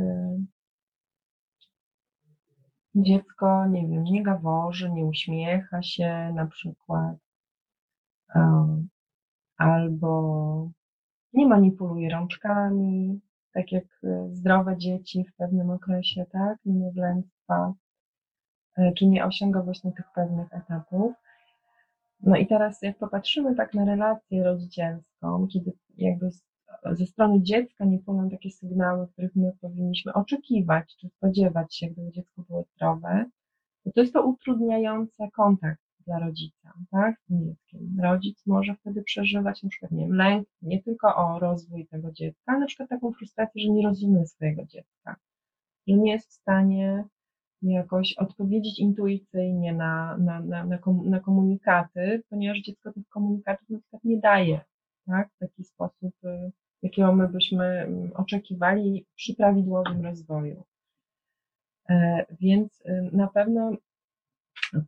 [2.95, 7.17] Dziecko, nie wiem, nie gaworzy, nie uśmiecha się na przykład,
[9.57, 10.71] albo
[11.33, 13.21] nie manipuluje rączkami,
[13.53, 17.75] tak jak e, zdrowe dzieci w pewnym okresie, tak, niemowlęctwa,
[18.77, 21.13] e, czy nie osiąga właśnie tych pewnych etapów.
[22.21, 26.31] No i teraz jak popatrzymy tak na relację rodzicielską, kiedy jakby
[26.93, 32.11] ze strony dziecka nie płyną takie sygnały, których my powinniśmy oczekiwać, czy spodziewać się, gdyby
[32.11, 33.25] dziecko było zdrowe,
[33.85, 35.81] to, to jest to utrudniające kontakt
[36.11, 38.01] dla rodzica, tak, dzieckiem.
[38.03, 42.43] Rodzic może wtedy przeżywać na przykład, nie wiem, lęk nie tylko o rozwój tego dziecka,
[42.47, 45.17] ale na przykład taką frustrację, że nie rozumie swojego dziecka,
[45.87, 47.05] że nie jest w stanie
[47.63, 50.65] jakoś odpowiedzieć intuicyjnie na, na, na,
[51.05, 54.61] na, komunikaty, ponieważ dziecko tych komunikatów na przykład nie daje,
[55.07, 60.65] tak, w taki sposób, y, jakiego my byśmy mm, oczekiwali przy prawidłowym rozwoju.
[61.89, 63.73] E, więc y, na pewno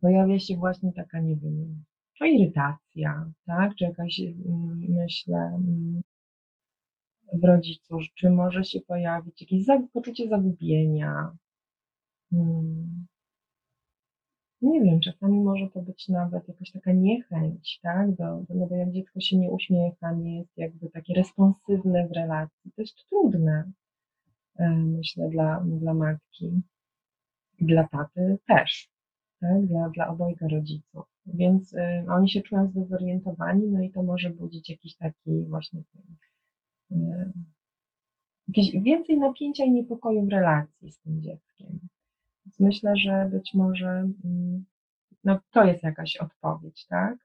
[0.00, 1.84] pojawia się właśnie taka, nie wiem,
[2.18, 6.02] to irytacja, tak, czy jakaś, mm, myślę, mm,
[7.32, 11.36] w rodzicu, czy może się pojawić jakieś poczucie zagubienia.
[12.30, 13.06] Hmm.
[14.62, 18.74] Nie wiem, czasami może to być nawet jakaś taka niechęć, tak, do, do, no bo
[18.74, 23.72] jak dziecko się nie uśmiecha, nie jest jakby takie responsywne w relacji, to jest trudne,
[24.58, 26.62] e, myślę, dla, dla matki.
[27.60, 28.91] Dla taty też
[29.42, 31.04] tak, dla, dla obojga rodziców.
[31.26, 35.80] Więc y, oni się czują zdezorientowani, no i to może budzić jakiś taki właśnie
[36.92, 37.32] y,
[38.48, 41.78] jakieś więcej napięcia i niepokoju w relacji z tym dzieckiem.
[42.46, 44.62] Więc myślę, że być może y,
[45.24, 47.18] no, to jest jakaś odpowiedź, tak?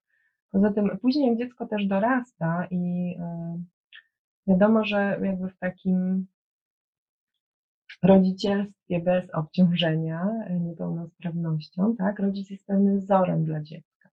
[0.52, 3.64] Poza tym później dziecko też dorasta i y,
[4.48, 6.28] wiadomo, że jakby w takim
[8.04, 12.20] rodzicielstwie bez obciążenia e, niepełnosprawnością, tak?
[12.20, 14.10] Rodzic jest pewnym wzorem dla dziecka.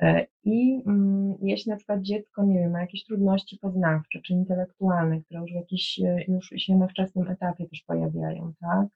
[0.00, 5.22] E, I mm, jeśli na przykład dziecko, nie wiem, ma jakieś trudności poznawcze czy intelektualne,
[5.22, 8.88] które już, jakiś, e, już się na wczesnym etapie też pojawiają, tak?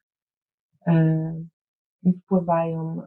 [2.03, 3.03] I wpływają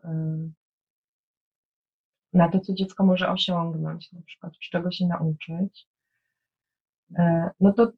[2.33, 5.87] na to, co dziecko może osiągnąć, na przykład, z czego się nauczyć,
[7.59, 7.91] no to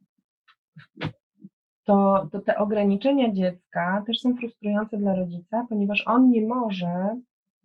[1.90, 7.20] to, to te ograniczenia dziecka też są frustrujące dla rodzica, ponieważ on nie może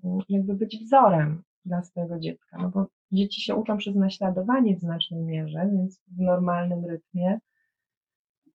[0.04, 4.80] mm, jakby być wzorem dla swojego dziecka, no bo dzieci się uczą przez naśladowanie w
[4.80, 7.38] znacznej mierze, więc w normalnym rytmie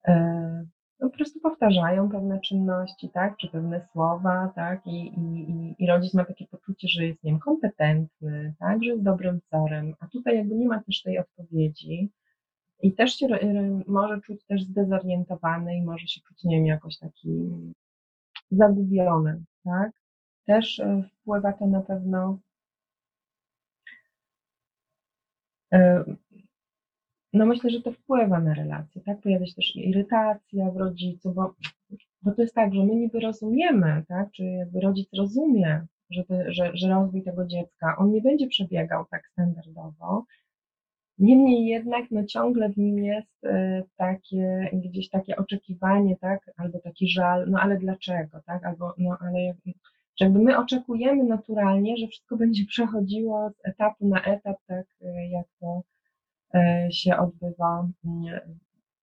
[0.08, 0.64] e,
[1.00, 6.14] no, po prostu powtarzają pewne czynności, tak, czy pewne słowa, tak, i, i, i rodzic
[6.14, 10.36] ma takie poczucie, że jest, nie wiem, kompetentny, tak, że jest dobrym wzorem, a tutaj
[10.36, 12.10] jakby nie ma też tej odpowiedzi
[12.82, 13.26] i też się
[13.86, 17.50] może czuć też zdezorientowany i może się czuć, nie wiem, jakoś taki
[18.50, 19.92] zagubiony, tak.
[20.46, 22.38] Też e, wpływa to na pewno
[25.72, 26.04] e,
[27.32, 29.20] no myślę, że to wpływa na relacje, tak?
[29.20, 31.54] Pojawia się też irytacja w rodzicu, bo,
[32.22, 34.30] bo to jest tak, że my niby rozumiemy, tak?
[34.32, 39.28] Czy jakby rodzic rozumie, że, że, że rozwój tego dziecka, on nie będzie przebiegał tak
[39.28, 40.24] standardowo,
[41.18, 47.08] Niemniej jednak no ciągle w nim jest y, takie, gdzieś takie oczekiwanie, tak, albo taki
[47.08, 49.54] żal, no ale dlaczego, tak, albo no ale
[50.20, 55.46] jakby my oczekujemy naturalnie, że wszystko będzie przechodziło z etapu na etap, tak y, jak
[55.60, 55.82] to
[56.54, 58.40] E, się odbywa mm,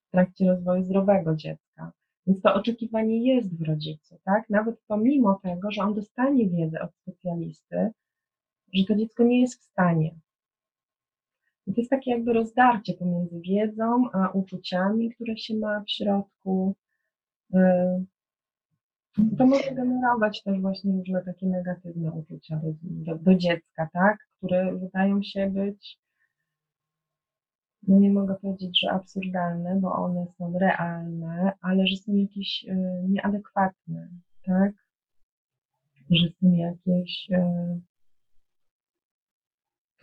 [0.08, 1.92] w trakcie rozwoju zdrowego dziecka.
[2.28, 4.50] Więc to oczekiwanie jest w rodzicu, tak?
[4.50, 7.92] Nawet pomimo tego, że on dostanie wiedzę od specjalisty,
[8.74, 10.16] że to dziecko nie jest w stanie.
[11.68, 16.76] I to jest takie jakby rozdarcie pomiędzy wiedzą a uczuciami, które się ma w środku.
[17.54, 18.04] E,
[19.38, 24.18] to może generować też właśnie różne takie negatywne uczucia do, do, do dziecka, tak?
[24.38, 26.00] Które wydają się być
[27.88, 33.04] no nie mogę powiedzieć, że absurdalne, bo one są realne, ale że są jakieś y,
[33.10, 34.10] nieadekwatne,
[34.46, 34.72] tak?
[36.10, 37.82] Że są jakieś, y,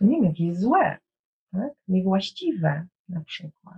[0.01, 0.97] nie wiem, jakieś złe,
[1.53, 1.71] tak?
[1.87, 3.77] Niewłaściwe na przykład.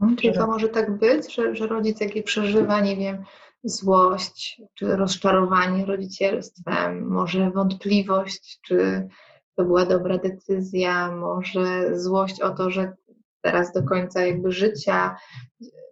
[0.00, 3.24] No, czyli to może tak być, że, że rodzic jaki przeżywa, nie wiem,
[3.64, 9.08] złość czy rozczarowanie rodzicielstwem, może wątpliwość, czy
[9.56, 12.92] to była dobra decyzja, może złość o to, że
[13.40, 15.16] teraz do końca jakby życia,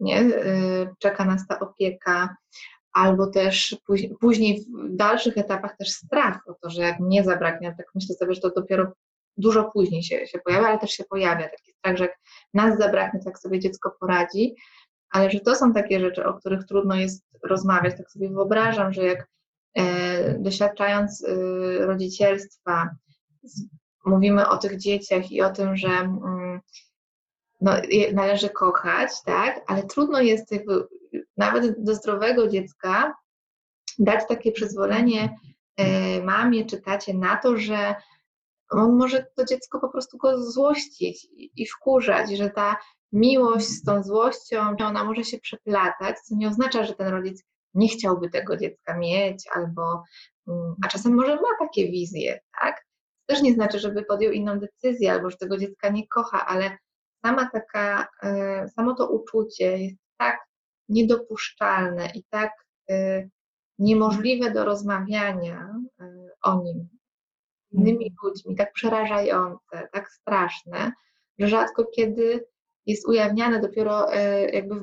[0.00, 0.20] nie?
[0.22, 2.36] Y, czeka nas ta opieka,
[2.92, 3.76] albo też
[4.20, 8.34] później w dalszych etapach też strach o to, że jak nie zabraknie, tak myślę sobie,
[8.34, 8.92] że to dopiero
[9.38, 12.18] dużo później się, się pojawia, ale też się pojawia taki strach, że jak
[12.54, 14.54] nas zabraknie, to jak sobie dziecko poradzi,
[15.10, 17.96] ale że to są takie rzeczy, o których trudno jest rozmawiać.
[17.96, 19.28] Tak sobie wyobrażam, że jak
[19.74, 21.36] e, doświadczając e,
[21.86, 22.90] rodzicielstwa,
[23.42, 23.64] z,
[24.04, 26.60] mówimy o tych dzieciach i o tym, że mm,
[27.60, 27.72] no,
[28.12, 30.86] należy kochać, tak, ale trudno jest jakby
[31.36, 33.14] nawet do zdrowego dziecka
[33.98, 35.36] dać takie przyzwolenie
[35.76, 37.94] e, mamie czy tacie na to, że
[38.70, 41.26] on może to dziecko po prostu go złościć
[41.56, 42.76] i wkurzać, że ta
[43.12, 47.88] miłość z tą złością, ona może się przeplatać, co nie oznacza, że ten rodzic nie
[47.88, 50.02] chciałby tego dziecka mieć, albo,
[50.48, 52.76] mm, a czasem może ma takie wizje, tak?
[53.26, 56.78] To też nie znaczy, żeby podjął inną decyzję, albo że tego dziecka nie kocha, ale
[57.26, 60.38] sama taka, e, samo to uczucie jest tak
[60.88, 62.52] niedopuszczalne i tak
[62.90, 63.28] e,
[63.78, 66.97] niemożliwe do rozmawiania e, o nim
[67.72, 68.16] innymi mm.
[68.22, 70.92] ludźmi, tak przerażające, tak straszne,
[71.38, 72.44] że rzadko kiedy
[72.86, 74.12] jest ujawniane dopiero
[74.52, 74.74] jakby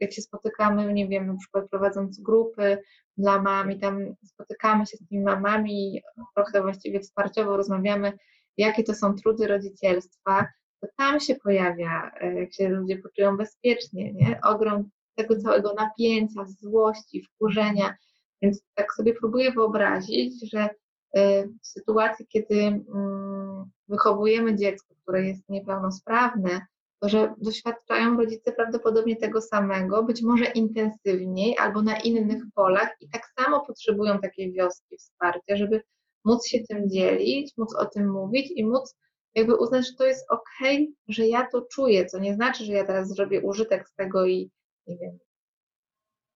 [0.00, 2.78] jak się spotykamy, nie wiem, na przykład prowadząc grupy
[3.16, 6.02] dla mam i tam spotykamy się z tymi mamami i
[6.36, 8.12] trochę właściwie wsparciowo rozmawiamy,
[8.56, 10.46] jakie to są trudy rodzicielstwa,
[10.80, 14.40] to tam się pojawia, e, jak się ludzie poczują bezpiecznie, nie?
[14.44, 17.96] ogrom tego całego napięcia, złości, wkurzenia.
[18.42, 20.74] Więc tak sobie próbuję wyobrazić, że e,
[21.62, 26.66] w sytuacji, kiedy mm, wychowujemy dziecko, które jest niepełnosprawne,
[27.00, 33.08] to że doświadczają rodzice prawdopodobnie tego samego, być może intensywniej albo na innych polach i
[33.08, 35.82] tak samo potrzebują takiej wioski wsparcia, żeby
[36.24, 38.96] móc się tym dzielić, móc o tym mówić i móc
[39.34, 40.68] jakby uznać, że to jest ok,
[41.08, 44.50] że ja to czuję, co nie znaczy, że ja teraz zrobię użytek z tego i
[44.86, 45.18] nie wiem,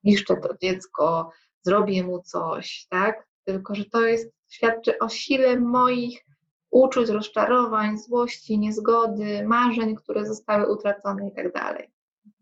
[0.04, 1.31] niszczę to dziecko,
[1.62, 3.25] zrobię mu coś, tak?
[3.47, 6.27] Tylko, że to jest, świadczy o sile moich
[6.71, 11.90] uczuć, rozczarowań, złości, niezgody, marzeń, które zostały utracone i tak dalej.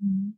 [0.03, 0.33] Mhm.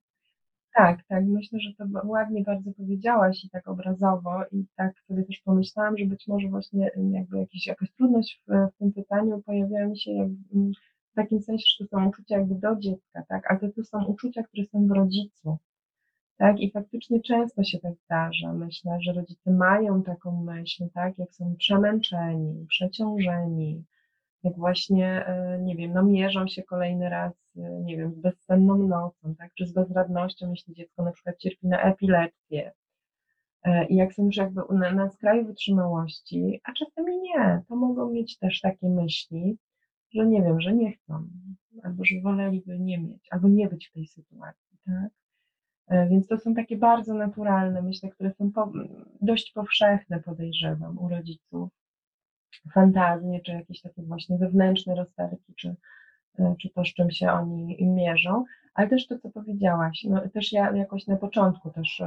[0.74, 1.24] Tak, tak.
[1.24, 6.04] Myślę, że to ładnie bardzo powiedziałaś i tak obrazowo i tak sobie też pomyślałam, że
[6.04, 10.70] być może właśnie jakby jakiś, jakaś trudność w, w tym pytaniu pojawia mi się jakby,
[11.12, 14.42] w takim sensie, że to są uczucia jakby do dziecka, tak, ale to są uczucia,
[14.42, 15.58] które są w rodzicu,
[16.38, 18.52] tak, i faktycznie często się tak zdarza.
[18.52, 23.84] Myślę, że rodzice mają taką myśl, tak, jak są przemęczeni, przeciążeni,
[24.42, 28.78] jak właśnie, e, nie wiem, no mierzą się kolejny raz, e, nie wiem, z bezsenną
[28.78, 32.72] nocą, tak, czy z bezradnością, jeśli dziecko na przykład cierpi na epilepsję.
[33.62, 38.10] E, I jak są już jakby na, na skraju wytrzymałości, a czasami nie, to mogą
[38.10, 39.58] mieć też takie myśli,
[40.14, 41.28] że nie wiem, że nie chcą,
[41.82, 45.10] albo że woleliby nie mieć, albo nie być w tej sytuacji, tak?
[45.88, 48.72] E, więc to są takie bardzo naturalne, myślę, które są po,
[49.20, 51.70] dość powszechne, podejrzewam, u rodziców.
[52.74, 55.74] Fantazje, czy jakieś takie właśnie wewnętrzne rozterki, czy,
[56.38, 58.44] e, czy to, z czym się oni mierzą.
[58.74, 62.02] Ale też to, co powiedziałaś, no też ja jakoś na początku też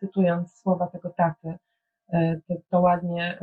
[0.00, 1.54] cytując słowa tego taty,
[2.12, 3.38] e, to, to ładnie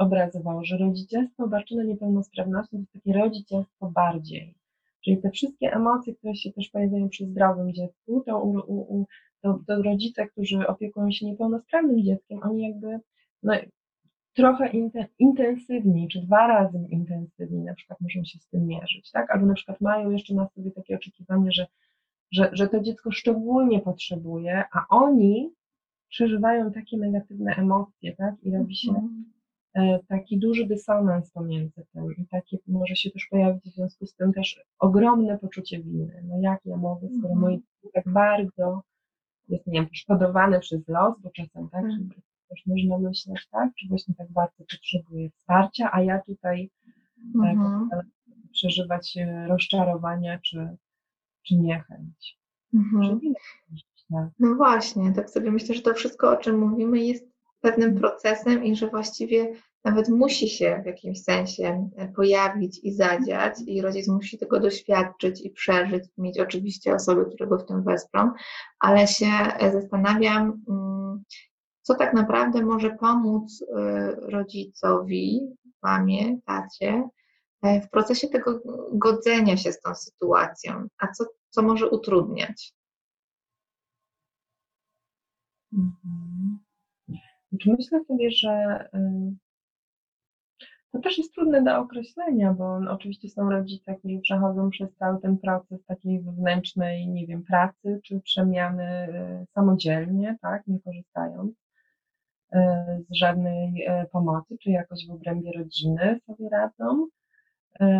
[0.00, 4.59] zobrazowało, że rodzicielstwo obarczone niepełnosprawnością to jest takie rodzicielstwo bardziej.
[5.04, 9.06] Czyli te wszystkie emocje, które się też pojawiają przy zdrowym dziecku, to, u, u,
[9.42, 13.00] to, to rodzice, którzy opiekują się niepełnosprawnym dzieckiem, oni jakby
[13.42, 13.54] no,
[14.34, 14.70] trochę
[15.18, 19.30] intensywniej, czy dwa razy intensywniej na przykład muszą się z tym mierzyć, tak?
[19.30, 21.66] Albo na przykład mają jeszcze na sobie takie oczekiwanie, że,
[22.32, 25.50] że, że to dziecko szczególnie potrzebuje, a oni
[26.08, 28.34] przeżywają takie negatywne emocje, tak?
[28.42, 29.32] I robi się mhm.
[30.08, 34.32] Taki duży dysonans pomiędzy tym i takie może się też pojawić w związku z tym
[34.32, 36.22] też ogromne poczucie winy.
[36.28, 37.40] No jak ja mogę, skoro mm.
[37.40, 37.62] moi
[37.94, 38.82] tak bardzo
[39.48, 42.08] jest, nie wiem, poszkodowany przez los, bo czasem tak, mm.
[42.48, 46.70] też można myśleć, tak, czy właśnie tak bardzo potrzebuje wsparcia, a ja tutaj
[47.34, 47.88] mm -hmm.
[48.52, 50.76] przeżywać e, rozczarowania czy,
[51.42, 52.38] czy niechęć.
[52.74, 53.18] -hmm.
[54.10, 54.28] Tak.
[54.38, 57.29] No właśnie, tak sobie myślę, że to wszystko, o czym mówimy, jest
[57.60, 59.52] pewnym procesem i że właściwie
[59.84, 65.40] nawet musi się w jakimś sensie e, pojawić i zadziać, i rodzic musi tego doświadczyć
[65.40, 68.32] i przeżyć, mieć oczywiście osoby, które go w tym wesprą,
[68.80, 71.22] ale się e, zastanawiam, mm,
[71.82, 75.40] co tak naprawdę może pomóc e, rodzicowi,
[75.82, 77.08] mamie, tacie,
[77.62, 78.60] w procesie tego
[78.92, 82.74] godzenia się z tą sytuacją, a co, co może utrudniać.
[85.72, 86.19] Mhm.
[87.52, 88.84] Myślę sobie, że
[90.92, 95.38] to też jest trudne do określenia, bo oczywiście są rodzice, którzy przechodzą przez cały ten
[95.38, 99.08] proces takiej wewnętrznej, nie wiem, pracy czy przemiany
[99.42, 101.52] y, samodzielnie, tak, nie korzystając
[102.54, 102.58] y,
[103.10, 107.06] z żadnej y, pomocy, czy jakoś w obrębie rodziny sobie radzą.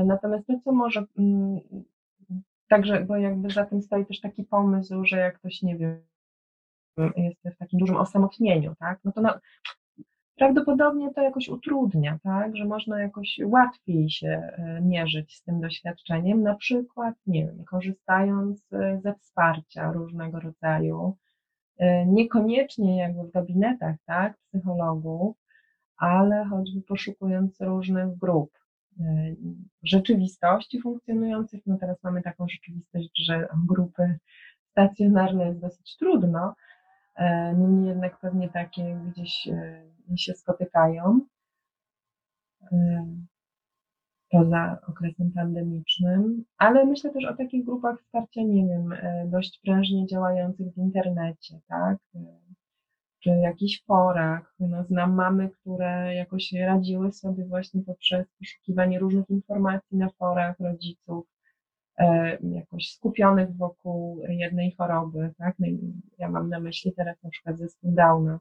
[0.04, 1.60] Natomiast to, co może, mm,
[2.68, 6.02] także, bo jakby za tym stoi też taki pomysł, że jak ktoś, nie wiem,
[7.16, 9.40] jest w takim dużym osamotnieniu, tak, no to na,
[10.36, 16.42] prawdopodobnie to jakoś utrudnia, tak, że można jakoś łatwiej się e, mierzyć z tym doświadczeniem,
[16.42, 21.16] na przykład, nie wiem, korzystając e, ze wsparcia różnego rodzaju,
[22.06, 25.36] niekoniecznie jakby w gabinetach, tak, psychologów,
[25.96, 28.50] ale choćby poszukując różnych grup
[29.82, 31.66] rzeczywistości funkcjonujących.
[31.66, 34.18] No teraz mamy taką rzeczywistość, że grupy
[34.70, 36.54] stacjonarne jest dosyć trudno,
[37.58, 39.82] niemniej jednak pewnie takie gdzieś e,
[40.16, 41.20] się spotykają
[42.72, 43.06] e,
[44.30, 48.94] poza okresem pandemicznym, ale myślę też o takich grupach wsparcia, nie wiem,
[49.26, 51.98] dość prężnie działających w internecie, tak,
[53.20, 54.54] czy jakichś forach.
[54.60, 61.26] No, znam mamy, które jakoś radziły sobie właśnie poprzez poszukiwanie różnych informacji na forach rodziców,
[61.39, 61.39] E,
[62.42, 65.54] jakoś skupionych wokół jednej choroby, tak?
[65.58, 65.66] No
[66.18, 68.40] ja mam na myśli teraz na przykład zespół Downa,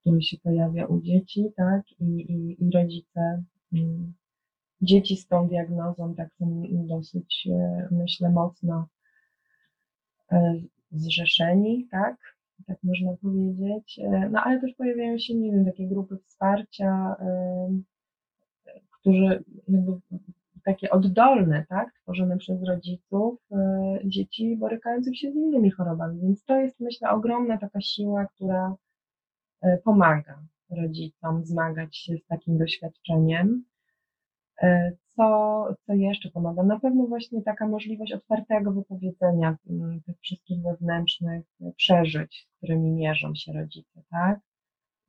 [0.00, 1.82] który się pojawia u dzieci, tak?
[2.00, 4.12] I, i, i rodzice, mm,
[4.82, 8.88] dzieci z tą diagnozą tak są dosyć, e, myślę, mocno
[10.32, 10.54] e,
[10.92, 12.16] zrzeszeni, tak?
[12.66, 14.00] Tak można powiedzieć.
[14.30, 17.16] No ale też pojawiają się, nie wiem, takie grupy wsparcia,
[19.00, 19.92] którzy jakby
[20.68, 26.20] takie oddolne, tak, tworzone przez rodziców e, dzieci borykających się z innymi chorobami.
[26.20, 28.76] Więc to jest, myślę, ogromna taka siła, która
[29.62, 30.38] e, pomaga
[30.70, 33.64] rodzicom zmagać się z takim doświadczeniem.
[34.62, 36.62] E, co, co jeszcze pomaga?
[36.62, 41.44] Na pewno właśnie taka możliwość otwartego wypowiedzenia mm, tych wszystkich wewnętrznych
[41.76, 44.40] przeżyć, z którymi mierzą się rodzice, tak?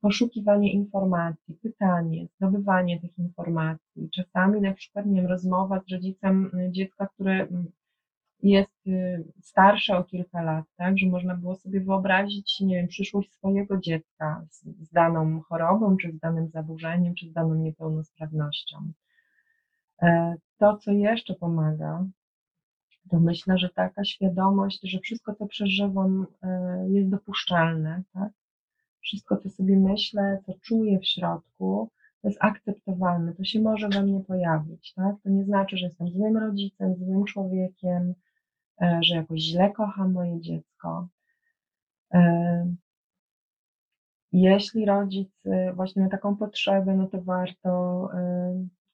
[0.00, 4.10] Poszukiwanie informacji, pytanie, zdobywanie tych informacji.
[4.14, 7.66] Czasami na przykład, nie wiem, rozmowa z rodzicem y, dziecka, które mm,
[8.42, 13.32] jest y, starsze o kilka lat, tak, że można było sobie wyobrazić, nie wiem, przyszłość
[13.32, 18.92] swojego dziecka z, z daną chorobą, czy z danym zaburzeniem, czy z daną niepełnosprawnością.
[20.02, 22.06] E, to, co jeszcze pomaga,
[23.10, 28.32] to myślę, że taka świadomość, że wszystko, co przeżywam, e, jest dopuszczalne, tak?
[29.00, 31.90] Wszystko, co sobie myślę, co czuję w środku,
[32.22, 35.16] to jest akceptowalne, to się może we mnie pojawić, tak?
[35.22, 38.14] To nie znaczy, że jestem złym rodzicem, złym człowiekiem,
[38.82, 41.08] e, że jakoś źle kocham moje dziecko.
[42.14, 42.74] E,
[44.32, 48.08] jeśli rodzic e, właśnie ma taką potrzebę, no to warto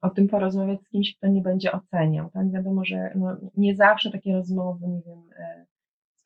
[0.01, 2.31] o tym porozmawiać z kimś, kto nie będzie oceniał.
[2.31, 2.51] Tak?
[2.51, 5.23] Wiadomo, że no, nie zawsze takie rozmowy, nie wiem,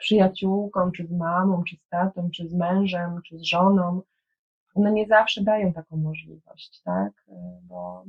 [0.01, 4.03] przyjaciółką, czy z mamą, czy z tatą, czy z mężem, czy z żoną,
[4.75, 7.13] one nie zawsze dają taką możliwość, tak?
[7.29, 8.05] E, bo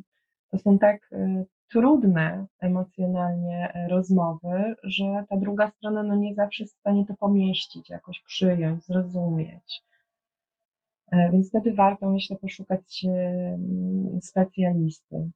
[0.51, 6.75] to są tak e, trudne emocjonalnie rozmowy, że ta druga strona no nie zawsze jest
[6.75, 9.83] w stanie to pomieścić, jakoś przyjąć, zrozumieć.
[11.31, 13.05] Więc wtedy warto, myślę, poszukać
[14.21, 15.31] specjalisty.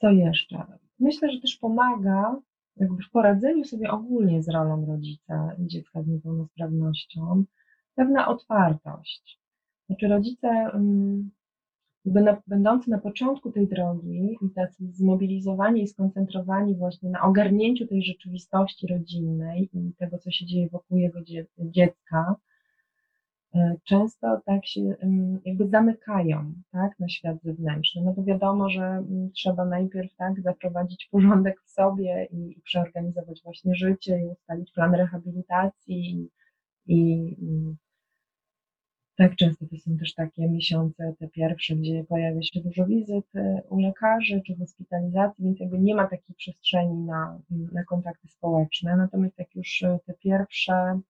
[0.00, 0.64] Co jeszcze?
[0.98, 2.36] Myślę, że też pomaga
[2.76, 7.44] jakby w poradzeniu sobie ogólnie z rolą rodzica dziecka z niepełnosprawnością
[7.94, 9.40] pewna otwartość.
[9.86, 11.30] Znaczy rodzice mm,
[12.04, 18.02] na, będący na początku tej drogi i tacy zmobilizowani i skoncentrowani właśnie na ogarnięciu tej
[18.02, 21.18] rzeczywistości rodzinnej i tego, co się dzieje wokół jego
[21.58, 22.36] dziecka,
[23.84, 24.80] często tak się
[25.44, 28.02] jakby zamykają tak, na świat zewnętrzny.
[28.02, 34.18] No bo wiadomo, że trzeba najpierw tak zaprowadzić porządek w sobie i, przeorganizować właśnie życie
[34.18, 36.30] i ustalić plan rehabilitacji
[36.86, 37.30] i, i
[39.16, 43.62] tak często to są też takie miesiące, te pierwsze, gdzie pojawia się dużo wizyt e,
[43.68, 48.96] u lekarzy czy hospitalizacji, więc jakby nie ma takiej przestrzeni na, na kontakty społeczne.
[48.96, 51.02] Natomiast jak już e, te pierwsze Mm,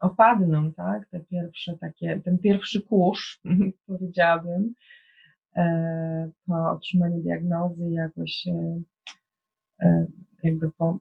[0.00, 3.40] opadną, tak, te pierwsze takie, ten pierwszy kurz,
[3.86, 4.74] powiedziałabym,
[5.56, 8.80] e, po otrzymaniu diagnozy jakoś e,
[9.80, 10.06] e,
[10.42, 10.98] jakby po,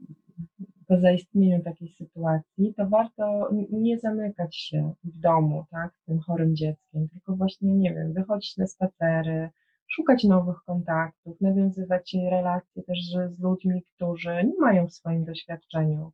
[0.88, 6.56] po zaistnieniu takiej sytuacji, to warto nie zamykać się w domu, tak, z tym chorym
[6.56, 9.50] dzieckiem, tylko właśnie, nie wiem, wychodzić na spacery,
[9.88, 16.12] szukać nowych kontaktów, nawiązywać relacje też z ludźmi, którzy nie mają w swoim doświadczeniu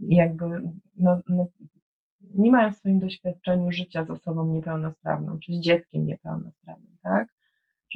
[0.00, 0.62] jakby
[0.96, 1.46] no, no,
[2.34, 7.36] nie mają w swoim doświadczeniu życia z osobą niepełnosprawną, czy z dzieckiem niepełnosprawnym, tak?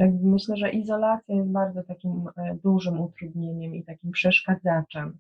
[0.01, 5.19] jakby myślę, że izolacja jest bardzo takim e, dużym utrudnieniem i takim przeszkadzaczem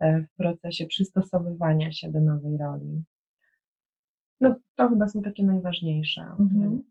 [0.00, 3.02] e, w procesie przystosowywania się do nowej roli.
[4.40, 6.22] No to chyba są takie najważniejsze.
[6.38, 6.82] Mhm.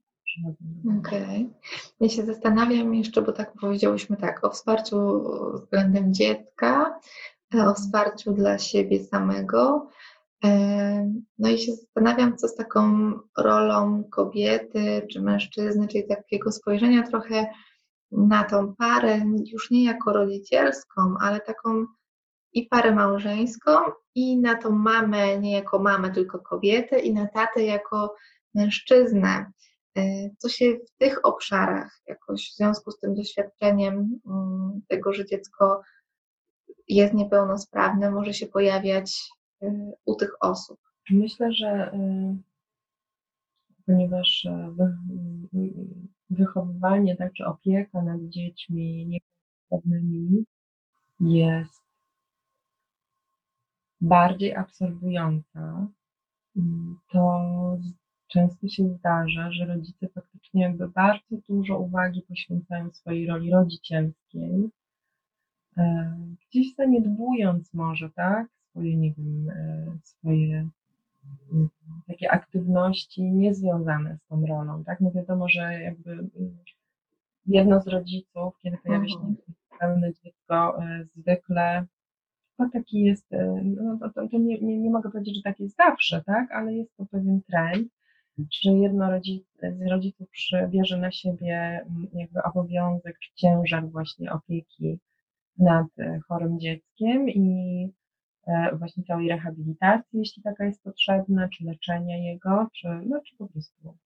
[0.99, 1.23] Okej.
[1.23, 1.49] Okay.
[1.99, 5.23] Ja się zastanawiam jeszcze, bo tak powiedziałyśmy tak, o wsparciu
[5.53, 6.99] względem dziecka,
[7.61, 9.89] o wsparciu dla siebie samego.
[10.43, 17.07] E, no i się zastanawiam, co z taką rolą kobiety czy mężczyzny, czyli takiego spojrzenia
[17.07, 17.45] trochę
[18.11, 21.85] na tą parę, już nie jako rodzicielską, ale taką
[22.53, 23.71] i parę małżeńską,
[24.15, 28.15] i na tą mamę nie jako mamę, tylko kobietę, i na tatę jako
[28.55, 29.51] mężczyznę.
[29.97, 35.25] E, co się w tych obszarach jakoś w związku z tym doświadczeniem mm, tego, że
[35.25, 35.81] dziecko
[36.87, 39.29] jest niepełnosprawne, może się pojawiać
[39.63, 40.79] y, u tych osób?
[41.09, 42.37] Myślę, że y,
[43.85, 44.73] ponieważ y,
[46.29, 50.45] wychowywanie, tak, czy opieka nad dziećmi niepełnosprawnymi
[51.19, 51.83] jest
[54.01, 55.87] bardziej absorbująca,
[57.11, 57.41] to
[58.27, 64.69] często się zdarza, że rodzice faktycznie jakby bardzo dużo uwagi poświęcają swojej roli rodzicielskiej,
[66.49, 70.69] gdzieś zaniedbując może, tak, swoje, nie wiem, e, swoje
[72.07, 76.29] takie aktywności niezwiązane z tą rolą, tak, no wiadomo, że jakby
[77.45, 79.35] jedno z rodziców, kiedy pojawia się mhm.
[79.79, 81.85] pełne dziecko, e, zwykle
[82.57, 83.25] to taki jest,
[83.63, 86.97] no to, to nie, nie, nie mogę powiedzieć, że tak jest zawsze, tak, ale jest
[86.97, 87.87] to pewien trend,
[88.63, 90.27] że jedno rodzic, z rodziców
[90.69, 94.99] bierze na siebie jakby obowiązek ciężar właśnie opieki
[95.57, 97.87] nad e, chorym dzieckiem i
[98.47, 103.47] e, właśnie całej rehabilitacji, jeśli taka jest potrzebna, czy leczenia jego, czy, no, czy po
[103.47, 103.97] prostu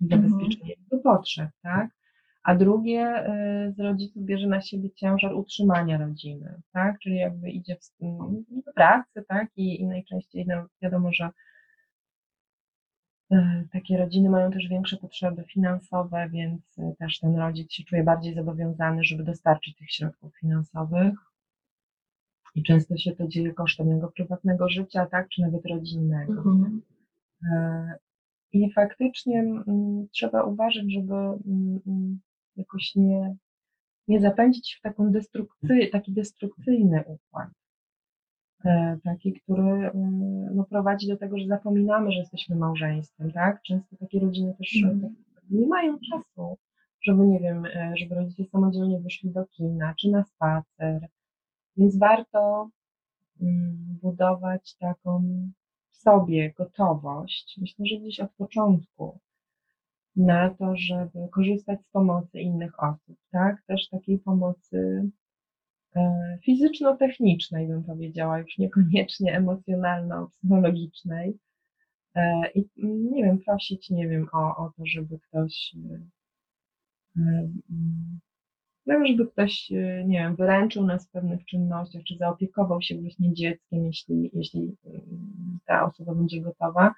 [0.00, 0.78] zabezpieczenia mhm.
[0.80, 1.90] jego potrzeb, tak?
[2.42, 6.98] A drugie e, z rodziców bierze na siebie ciężar utrzymania rodziny, tak?
[6.98, 8.04] Czyli jakby idzie w,
[8.70, 9.48] w pracy, tak?
[9.56, 11.30] I, i najczęściej no, wiadomo, że
[13.72, 18.34] takie rodziny mają też większe potrzeby finansowe, więc e, też ten rodzic się czuje bardziej
[18.34, 21.14] zobowiązany, żeby dostarczyć tych środków finansowych.
[22.54, 26.32] I często się to dzieje kosztem jego prywatnego życia, tak, czy nawet rodzinnego.
[26.32, 26.82] Mhm.
[27.52, 27.94] E,
[28.52, 32.20] I faktycznie mm, trzeba uważać, żeby mm, mm,
[32.56, 33.36] jakoś nie,
[34.08, 37.48] nie zapędzić w taką destrukcy, taki destrukcyjny układ.
[38.64, 39.92] E, taki, który e,
[40.54, 43.62] no, prowadzi do tego, że zapominamy, że jesteśmy małżeństwem, tak?
[43.62, 45.14] Często takie rodziny też mm.
[45.50, 46.58] nie mają czasu,
[47.02, 51.08] żeby, nie wiem, żeby rodzice samodzielnie wyszli do kina, czy na spacer,
[51.76, 52.70] więc warto
[53.40, 55.22] mm, budować taką
[55.90, 59.18] sobie gotowość, myślę, że gdzieś od początku,
[60.16, 63.62] na to, żeby korzystać z pomocy innych osób, tak?
[63.66, 65.10] Też takiej pomocy
[66.44, 71.38] fizyczno-technicznej, bym powiedziała, już niekoniecznie emocjonalno-psychologicznej.
[72.14, 75.74] E, I nie wiem, prosić, nie wiem, o, o to, żeby ktoś
[78.86, 83.34] no, żeby ktoś, e, nie wiem, wyręczył nas w pewnych czynnościach, czy zaopiekował się właśnie
[83.34, 84.76] dzieckiem, jeśli, jeśli
[85.66, 86.94] ta osoba będzie gotowa.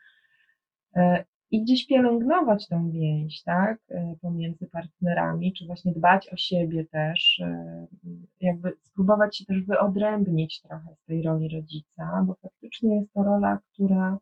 [1.52, 6.84] E, I gdzieś pielęgnować tę więź, tak, e, pomiędzy partnerami, czy właśnie dbać o siebie
[6.84, 7.42] też,
[8.40, 13.58] jakby spróbować się też wyodrębnić trochę z tej roli rodzica, bo faktycznie jest to rola,
[13.72, 14.18] która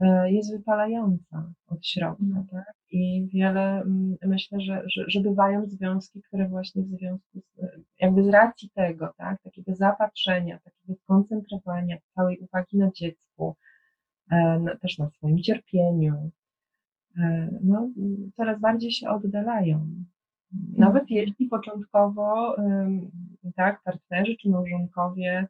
[0.00, 2.46] E, jest wypalająca od środka, mhm.
[2.46, 2.74] tak?
[2.90, 7.60] I wiele, mm, myślę, że, że, że bywają związki, które właśnie w związku z,
[8.00, 13.73] jakby z racji tego, tak, takiego zapatrzenia, takiego skoncentrowania całej uwagi na dziecku, e,
[14.82, 16.30] też na swoim cierpieniu,
[17.18, 17.90] e, no,
[18.36, 19.88] coraz bardziej się oddalają.
[20.76, 21.20] Nawet mhm.
[21.20, 22.56] jeśli początkowo,
[23.56, 25.48] tak, partnerzy czy małżonkowie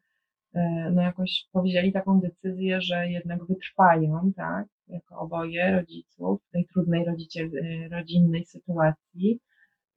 [0.54, 6.66] E, no jakoś powzięli taką decyzję, że jednak wytrwają, tak, jako oboje rodziców w tej
[6.66, 9.40] trudnej rodzicie, e, rodzinnej sytuacji,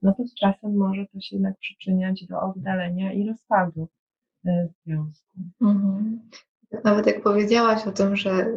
[0.01, 3.87] no to z czasem może to się jednak przyczyniać do oddalenia i rozpadu
[4.45, 5.39] e, związku.
[5.61, 6.19] Mhm.
[6.83, 8.47] Nawet jak powiedziałaś o tym, że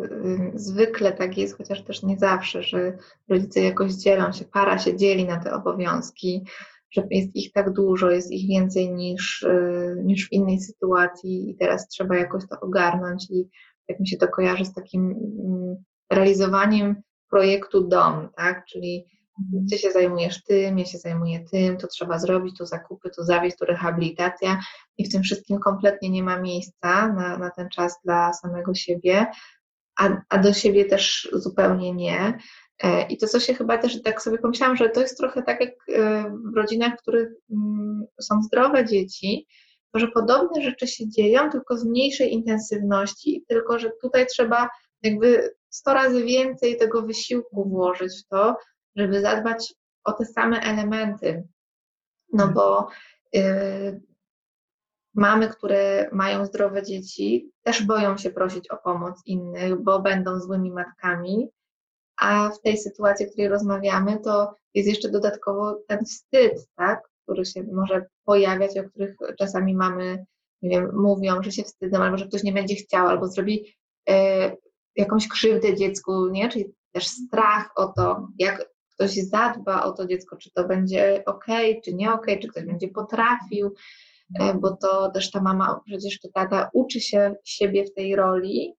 [0.54, 2.98] zwykle tak jest, chociaż też nie zawsze, że
[3.28, 6.44] rodzice jakoś dzielą się, para się dzieli na te obowiązki,
[6.90, 11.56] że jest ich tak dużo, jest ich więcej niż, y, niż w innej sytuacji i
[11.56, 13.48] teraz trzeba jakoś to ogarnąć i
[13.88, 15.76] jak mi się to kojarzy z takim mm,
[16.12, 19.19] realizowaniem projektu dom, tak, czyli.
[19.70, 23.57] Ty się zajmujesz tym, ja się zajmuję tym, to trzeba zrobić, tu zakupy, tu zawieźć,
[23.59, 24.61] tu rehabilitacja
[24.99, 29.26] i w tym wszystkim kompletnie nie ma miejsca na, na ten czas dla samego siebie,
[29.99, 32.38] a, a do siebie też zupełnie nie.
[32.82, 35.61] E, I to, co się chyba też tak sobie pomyślałam, że to jest trochę tak
[35.61, 39.47] jak e, w rodzinach, w których mm, są zdrowe dzieci,
[39.93, 44.68] to że podobne rzeczy się dzieją, tylko z mniejszej intensywności, tylko że tutaj trzeba
[45.03, 48.57] jakby 100 razy więcej tego wysiłku włożyć w to,
[48.97, 49.74] żeby zadbać
[50.05, 51.49] o te same elementy.
[52.32, 52.88] No bo
[53.36, 54.03] y,
[55.14, 60.72] mamy, które mają zdrowe dzieci, też boją się prosić o pomoc innych, bo będą złymi
[60.72, 61.51] matkami
[62.20, 67.45] a w tej sytuacji, o której rozmawiamy, to jest jeszcze dodatkowo ten wstyd, tak, który
[67.45, 70.24] się może pojawiać, o których czasami mamy,
[70.62, 73.76] nie wiem, mówią, że się wstydzą, albo że ktoś nie będzie chciał, albo zrobi
[74.09, 74.57] e,
[74.97, 76.49] jakąś krzywdę dziecku, nie?
[76.49, 78.66] Czyli też strach o to, jak
[79.01, 81.46] ktoś zadba o to dziecko, czy to będzie ok,
[81.84, 83.74] czy nie ok, czy ktoś będzie potrafił,
[84.40, 88.74] e, bo to też ta mama, przecież to tata uczy się siebie w tej roli,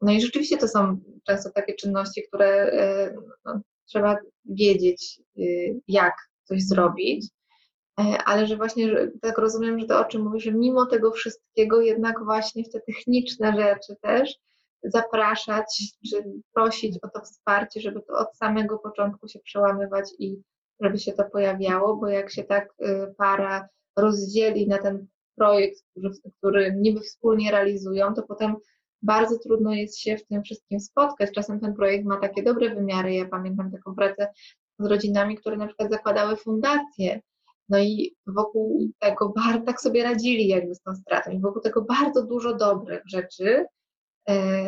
[0.00, 5.42] no i rzeczywiście to są często takie czynności, które e, no, trzeba wiedzieć, e,
[5.88, 7.26] jak coś zrobić,
[8.00, 11.12] e, ale że właśnie że tak rozumiem, że to o czym mówisz, że mimo tego
[11.12, 14.38] wszystkiego jednak właśnie w te techniczne rzeczy też
[14.84, 16.24] zapraszać czy
[16.54, 20.42] prosić o to wsparcie, żeby to od samego początku się przełamywać i
[20.80, 22.74] żeby się to pojawiało, bo jak się tak
[23.16, 25.06] para rozdzieli na ten
[25.36, 28.56] projekt, który, który niby wspólnie realizują, to potem
[29.02, 31.30] bardzo trudno jest się w tym wszystkim spotkać.
[31.32, 33.14] Czasem ten projekt ma takie dobre wymiary.
[33.14, 34.28] Ja pamiętam taką pracę
[34.78, 37.20] z rodzinami, które na przykład zakładały fundacje.
[37.68, 39.32] No i wokół tego
[39.66, 43.66] tak sobie radzili jakby z tą stratą i wokół tego bardzo dużo dobrych rzeczy,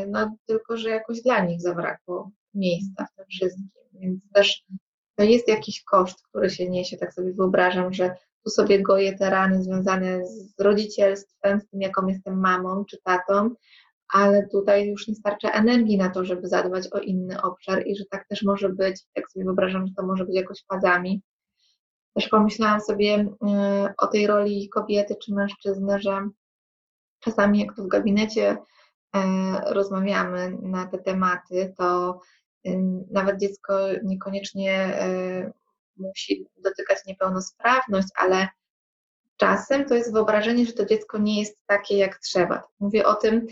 [0.09, 3.71] no tylko, że jakoś dla nich zabrakło miejsca w tym wszystkim.
[3.93, 4.65] Więc też
[5.17, 9.31] to jest jakiś koszt, który się niesie, tak sobie wyobrażam, że tu sobie goję te
[9.31, 13.51] rany związane z rodzicielstwem, z tym, jaką jestem mamą czy tatą,
[14.13, 18.05] ale tutaj już nie starcza energii na to, żeby zadbać o inny obszar i że
[18.11, 21.23] tak też może być, tak sobie wyobrażam, że to może być jakoś fazami.
[22.15, 23.27] Też pomyślałam sobie y,
[23.99, 26.29] o tej roli kobiety czy mężczyzny, że
[27.21, 28.57] czasami jak tu w gabinecie
[29.67, 32.21] rozmawiamy na te tematy, to
[32.67, 32.79] y,
[33.11, 34.99] nawet dziecko niekoniecznie
[35.97, 38.49] musi dotykać niepełnosprawność, ale
[39.37, 42.63] czasem to jest wyobrażenie, że to dziecko nie jest takie jak trzeba.
[42.81, 43.47] Mówię o tym,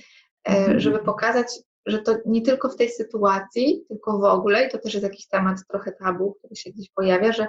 [0.48, 0.80] E, mhm.
[0.80, 1.46] żeby pokazać,
[1.86, 5.28] że to nie tylko w tej sytuacji, tylko w ogóle, i to też jest jakiś
[5.28, 7.46] temat trochę tabu, który się gdzieś pojawia, że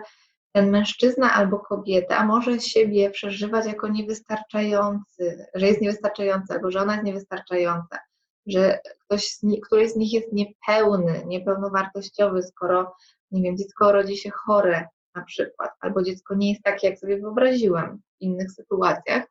[0.51, 6.93] ten mężczyzna albo kobieta może siebie przeżywać jako niewystarczający, że jest niewystarczający, albo że ona
[6.93, 7.99] jest niewystarczająca,
[8.47, 12.95] że ktoś z nich, któryś z nich jest niepełny, niepełnowartościowy, skoro,
[13.31, 17.19] nie wiem, dziecko rodzi się chore na przykład, albo dziecko nie jest takie, jak sobie
[17.19, 19.23] wyobraziłam w innych sytuacjach.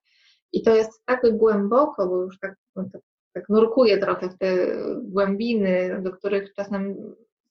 [0.52, 2.98] I to jest tak głęboko, bo już tak, no to
[3.32, 4.56] tak nurkuję trochę w te
[5.02, 6.96] głębiny, do których czasem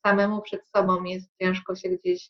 [0.05, 2.29] samemu przed sobą jest ciężko się gdzieś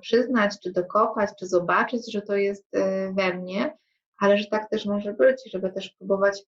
[0.00, 3.76] przyznać, czy dokopać, czy zobaczyć, że to jest e, we mnie,
[4.18, 6.42] ale że tak też może być, żeby też próbować,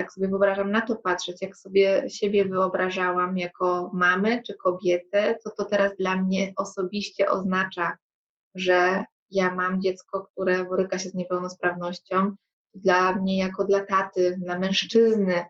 [0.00, 5.50] jak sobie wyobrażam, na to patrzeć, jak sobie siebie wyobrażałam jako mamę czy kobietę, co
[5.50, 7.96] to teraz dla mnie osobiście oznacza,
[8.54, 12.36] że ja mam dziecko, które boryka się z niepełnosprawnością,
[12.74, 15.44] dla mnie jako dla taty, dla mężczyzny,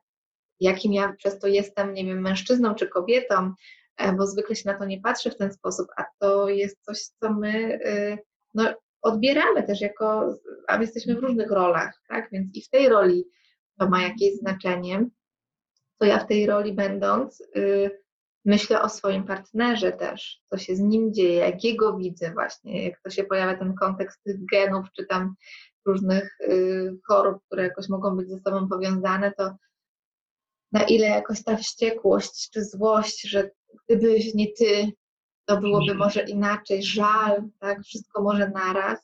[0.61, 3.53] jakim ja przez to jestem, nie wiem, mężczyzną czy kobietą, e,
[4.17, 7.33] bo zwykle się na to nie patrzy w ten sposób, a to jest coś, co
[7.33, 8.19] my y,
[8.55, 10.35] no, odbieramy też jako,
[10.69, 12.29] a jesteśmy w różnych rolach, tak?
[12.33, 13.25] Więc i w tej roli
[13.79, 15.07] to ma jakieś znaczenie,
[15.99, 17.91] to ja w tej roli będąc, y,
[18.45, 23.01] myślę o swoim partnerze też, co się z nim dzieje, jak jego widzę właśnie, jak
[23.01, 25.35] to się pojawia ten kontekst tych genów, czy tam
[25.87, 29.57] różnych y, chorób, które jakoś mogą być ze sobą powiązane, to
[30.73, 33.51] na ile jakoś ta wściekłość czy złość, że
[33.89, 34.93] gdybyś nie ty,
[35.45, 35.99] to byłoby mhm.
[35.99, 38.99] może inaczej, żal, tak, wszystko może naraz,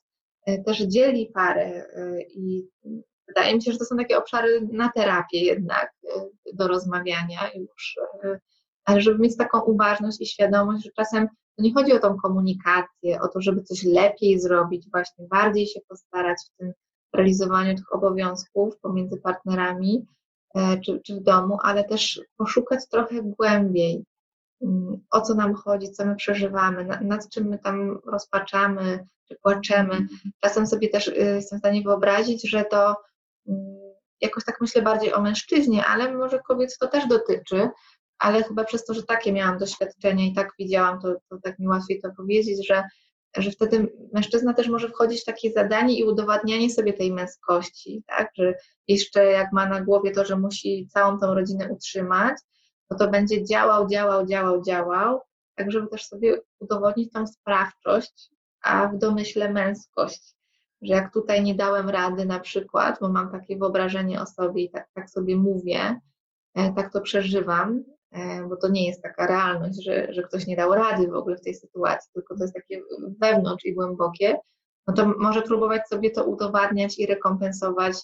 [0.49, 2.69] y, też dzieli parę y, i
[3.29, 5.93] wydaje mi się, że to są takie obszary na terapię jednak
[6.53, 7.97] do rozmawiania już,
[8.85, 13.21] ale żeby mieć taką uważność i świadomość, że czasem to nie chodzi o tą komunikację,
[13.21, 16.73] o to, żeby coś lepiej zrobić, właśnie bardziej się postarać w tym
[17.15, 20.24] realizowaniu tych obowiązków pomiędzy partnerami e,
[20.85, 24.05] czy, czy w domu, ale też poszukać trochę głębiej,
[24.63, 30.07] mm, o co nam chodzi, co my przeżywamy, nad, czym my tam rozpaczamy czy płaczemy.
[30.41, 32.97] Czasem sobie też y, jestem w stanie wyobrazić, że to
[33.49, 33.77] mm,
[34.21, 37.69] jakoś tak myślę bardziej o mężczyźnie, ale może kobiet to też dotyczy,
[38.19, 41.69] ale chyba przez to, że takie miałam doświadczenia i tak widziałam, to, to tak mi
[41.69, 42.83] łatwiej to powiedzieć, że,
[43.37, 48.31] że wtedy mężczyzna też może wchodzić w takie zadanie i udowadnianie sobie tej męskości, tak,
[48.35, 48.55] że
[48.89, 52.37] jeszcze jak ma na głowie to, że musi całą tą rodzinę utrzymać,
[52.91, 55.21] no to będzie działał, działał, działał, działał,
[55.55, 58.31] tak żeby też sobie udowodnić tą sprawczość,
[58.63, 60.35] a w domyśle męskość,
[60.83, 64.71] że jak tutaj nie dałem rady na przykład, bo mam takie wyobrażenie o sobie i
[64.71, 66.01] tak, tak sobie mówię,
[66.55, 67.85] e, tak to przeżywam,
[68.49, 71.41] bo to nie jest taka realność, że, że ktoś nie dał rady w ogóle w
[71.41, 72.83] tej sytuacji, tylko to jest takie
[73.21, 74.39] wewnątrz i głębokie,
[74.87, 77.97] no to może próbować sobie to udowadniać i rekompensować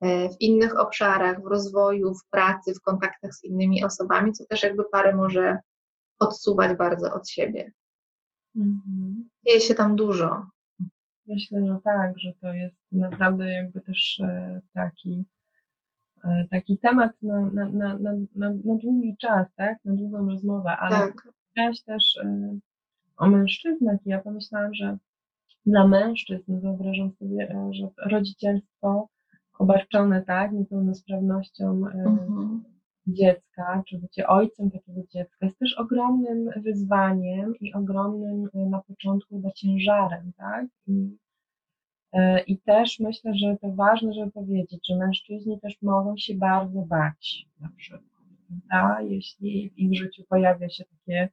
[0.00, 4.62] e, w innych obszarach, w rozwoju, w pracy, w kontaktach z innymi osobami, co też
[4.62, 5.58] jakby parę może
[6.18, 7.72] odsuwać bardzo od siebie.
[8.56, 9.28] Mhm.
[9.46, 10.46] Dzieje się tam dużo.
[11.26, 15.39] Myślę, że tak, że to jest naprawdę jakby też e, taki E,
[16.50, 19.78] taki temat na, na, na, na, na długi czas, tak?
[19.84, 21.28] Na długą rozmowę, ale tak.
[21.86, 22.58] też e,
[23.16, 24.98] o mężczyznach i ja pomyślałam, że
[25.66, 29.08] dla mężczyzn wyobrażam sobie, e, że rodzicielstwo
[29.58, 32.64] obarczone, tak, niepełnosprawnością mhm.
[33.06, 39.50] dziecka, czy bycie ojcem takiego dziecka jest też ogromnym wyzwaniem i ogromnym na początku chyba
[39.50, 40.66] ciężarem, tak?
[40.86, 41.29] I E,
[42.46, 47.46] I też myślę, że to ważne, żeby powiedzieć, że mężczyźni też mogą się bardzo bać,
[47.60, 48.02] na przykład,
[48.68, 49.02] prawda?
[49.02, 51.28] jeśli w ich życiu pojawia się takie,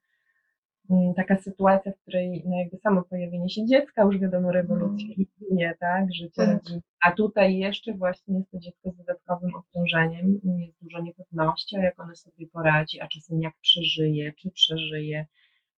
[0.90, 6.14] mm, taka sytuacja, w której no jakby samo pojawienie się dziecka już wiadomo rewolucjonizuje, tak,
[6.14, 6.62] życie tak.
[7.06, 12.00] A tutaj jeszcze właśnie jest to dziecko z dodatkowym obciążeniem, jest dużo niepewności, a jak
[12.00, 15.26] one sobie poradzi, a czasem jak przeżyje, czy przeżyje.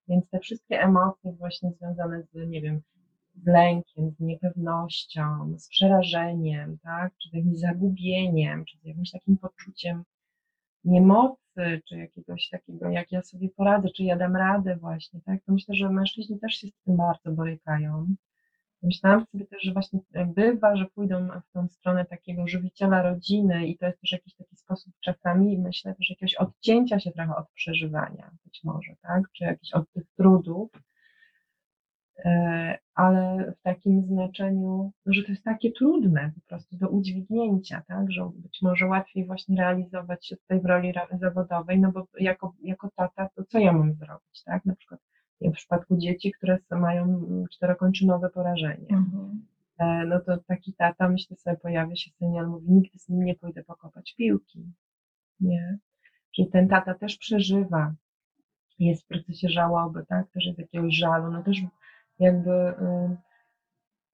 [0.07, 2.81] Więc te wszystkie emocje właśnie związane z, nie wiem,
[3.43, 7.13] z lękiem, z niepewnością, z przerażeniem, tak?
[7.17, 10.03] czy z jakimś zagubieniem, czy z jakimś takim poczuciem
[10.83, 15.43] niemocy, czy jakiegoś takiego, jak ja sobie poradzę, czy ja dam radę właśnie, tak?
[15.43, 18.15] To myślę, że mężczyźni też się z tym bardzo borykają.
[18.83, 23.77] Myślałam sobie też, że właśnie bywa, że pójdą w tą stronę takiego żywiciela rodziny i
[23.77, 28.31] to jest też jakiś taki sposób czasami, myślę też jakiegoś odcięcia się trochę od przeżywania,
[28.45, 29.23] być może, tak?
[29.31, 30.71] Czy jakiś od tych trudów,
[32.95, 38.29] ale w takim znaczeniu, że to jest takie trudne po prostu do udźwignięcia, tak, że
[38.35, 43.29] być może łatwiej właśnie realizować się tutaj w roli zawodowej, no bo jako, jako tata,
[43.35, 44.99] to co ja mam zrobić, tak, na przykład
[45.41, 49.45] w przypadku dzieci, które mają czterokończynowe porażenie, mhm.
[49.79, 53.35] E, no to taki tata, myślę sobie, pojawia się senior, mówi, nigdy z nim nie
[53.35, 54.71] pójdę pokopać piłki,
[55.39, 55.77] nie,
[56.35, 57.93] czyli ten tata też przeżywa,
[58.79, 61.61] jest w procesie żałoby, tak, też jest jakiegoś żalu, no też
[62.19, 62.51] jakby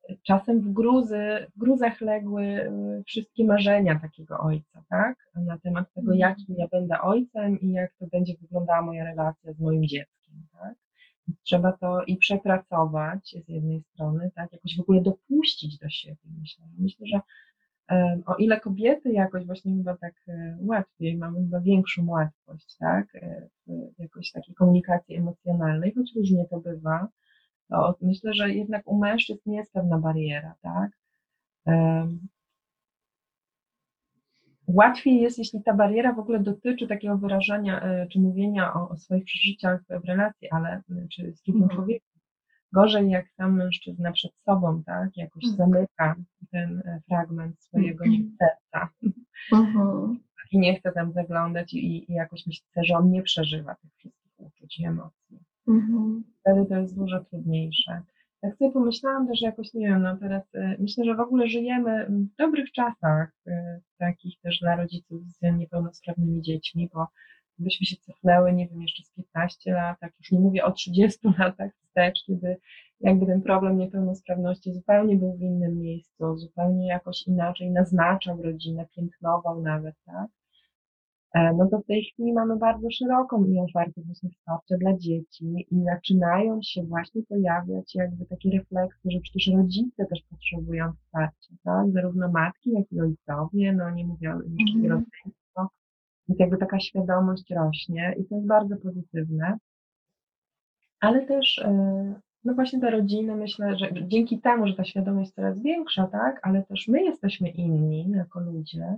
[0.09, 5.17] y, czasem w, gruzy, w gruzach legły y, wszystkie marzenia takiego ojca, tak?
[5.35, 6.19] Na temat tego, mhm.
[6.19, 10.75] jakim ja będę ojcem i jak to będzie wyglądała moja relacja z moim dzieckiem, tak?
[11.43, 14.53] Trzeba to i przepracować z jednej strony, tak?
[14.53, 16.65] Jakoś w ogóle dopuścić do siebie, myślę.
[16.77, 17.19] Myślę, że
[18.25, 23.47] o ile kobiety jakoś właśnie chyba tak e, łatwiej, mamy chyba większą łatwość, tak, e,
[23.67, 27.07] w jakoś takiej komunikacji emocjonalnej, choć różnie to bywa,
[27.69, 30.91] to myślę, że jednak u mężczyzn jest pewna bariera, tak.
[34.67, 38.97] Łatwiej jest, jeśli ta bariera w ogóle dotyczy takiego wyrażania e, czy mówienia o, o
[38.97, 41.77] swoich przeżyciach w relacji, ale czy z drugim mhm.
[41.77, 42.15] człowiekiem,
[42.73, 45.57] Gorzej, jak sam mężczyzna przed sobą, tak, jakoś mhm.
[45.57, 46.15] zamyka
[46.51, 48.37] ten e, fragment swojego mhm.
[48.39, 48.89] serca
[49.53, 50.19] mhm.
[50.51, 54.33] i nie chce tam zaglądać i, i jakoś myśli, że on nie przeżywa tych wszystkich
[54.37, 55.39] uczuć i emocji.
[56.39, 58.01] Wtedy to jest dużo trudniejsze.
[58.41, 62.07] Tak sobie pomyślałam też jakoś, nie wiem, no teraz y, myślę, że w ogóle żyjemy
[62.09, 63.51] w dobrych czasach, y,
[63.97, 67.07] takich też dla rodziców z niepełnosprawnymi dziećmi, bo
[67.55, 71.19] gdybyśmy się cofnęły, nie wiem, jeszcze z 15 lat, tak już nie mówię o 30
[71.39, 72.57] latach wstecz, kiedy
[73.01, 79.61] jakby ten problem niepełnosprawności zupełnie był w innym miejscu, zupełnie jakoś inaczej naznaczał rodzinę, piętnował
[79.61, 80.27] nawet, tak?
[81.35, 85.67] E, no to w tej chwili mamy bardzo szeroką i otwartą właśnie wsparcia dla dzieci
[85.71, 91.91] i zaczynają się właśnie pojawiać jakby takie refleksje, że przecież rodzice też potrzebują wsparcia, tak?
[91.91, 94.45] Zarówno matki, jak i ojcowie, no nie mówię o mm.
[94.83, 95.69] rodzeństwo,
[96.27, 99.57] więc jakby taka świadomość rośnie i to jest bardzo pozytywne.
[100.99, 102.13] Ale też, e,
[102.43, 106.39] no właśnie te rodziny, myślę, że dzięki temu, że ta świadomość jest coraz większa, tak,
[106.43, 108.95] ale też my jesteśmy inni jako ludzie,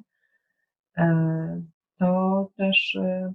[0.97, 1.61] e,
[1.99, 3.33] to też e,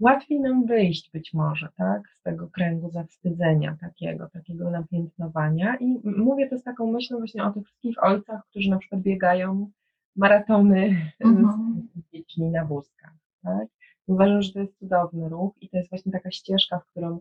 [0.00, 6.48] łatwiej nam wyjść być może, tak, z tego kręgu zawstydzenia takiego, takiego napiętnowania i mówię
[6.48, 9.70] to z taką myślą właśnie o tych wszystkich ojcach, którzy na przykład biegają
[10.16, 11.88] maratony mhm.
[11.96, 13.14] z dziećmi na wózkach.
[13.42, 13.68] Tak?
[14.06, 17.20] Uważam, że to jest cudowny ruch i to jest właśnie taka ścieżka, w którą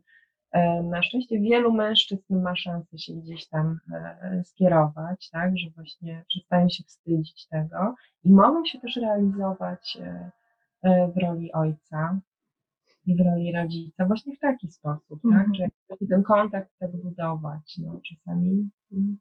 [0.51, 6.25] e, na szczęście wielu mężczyzn ma szansę się gdzieś tam e, skierować, tak, że właśnie
[6.27, 10.31] przestają się wstydzić tego i mogą się też realizować e,
[10.83, 12.19] w roli ojca
[13.05, 15.53] i w roli rodzica właśnie w taki sposób, tak, mhm.
[15.53, 15.67] że
[16.09, 18.69] ten kontakt tak budować, no czasami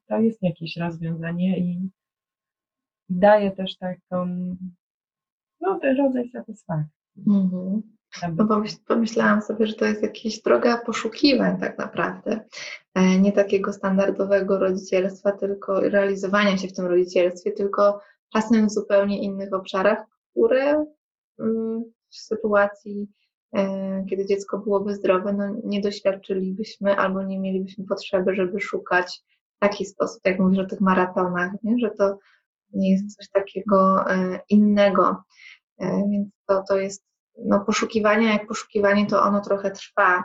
[0.07, 1.89] to jest jakieś rozwiązanie i
[3.09, 4.25] daje też taką,
[5.61, 7.23] no, ten rodzaj satysfakcji.
[8.35, 12.45] No pomyśl, pomyślałam sobie, że to jest jakaś droga poszukiwań tak naprawdę.
[12.95, 17.99] E, nie takiego standardowego rodzicielstwa, tylko realizowania się w tym rodzicielstwie, tylko
[18.33, 20.85] czasem w zupełnie innych obszarach, które mm,
[22.09, 23.07] w sytuacji,
[23.55, 29.23] e, kiedy dziecko byłoby zdrowe, no nie doświadczylibyśmy albo nie mielibyśmy potrzeby, żeby szukać
[29.55, 31.79] w taki sposób, jak mówisz o tych maratonach, nie?
[31.79, 32.17] że to
[32.73, 35.23] nie jest coś takiego e, innego.
[35.79, 37.07] E, więc to, to jest
[37.45, 40.23] no, poszukiwanie, jak poszukiwanie, to ono trochę trwa.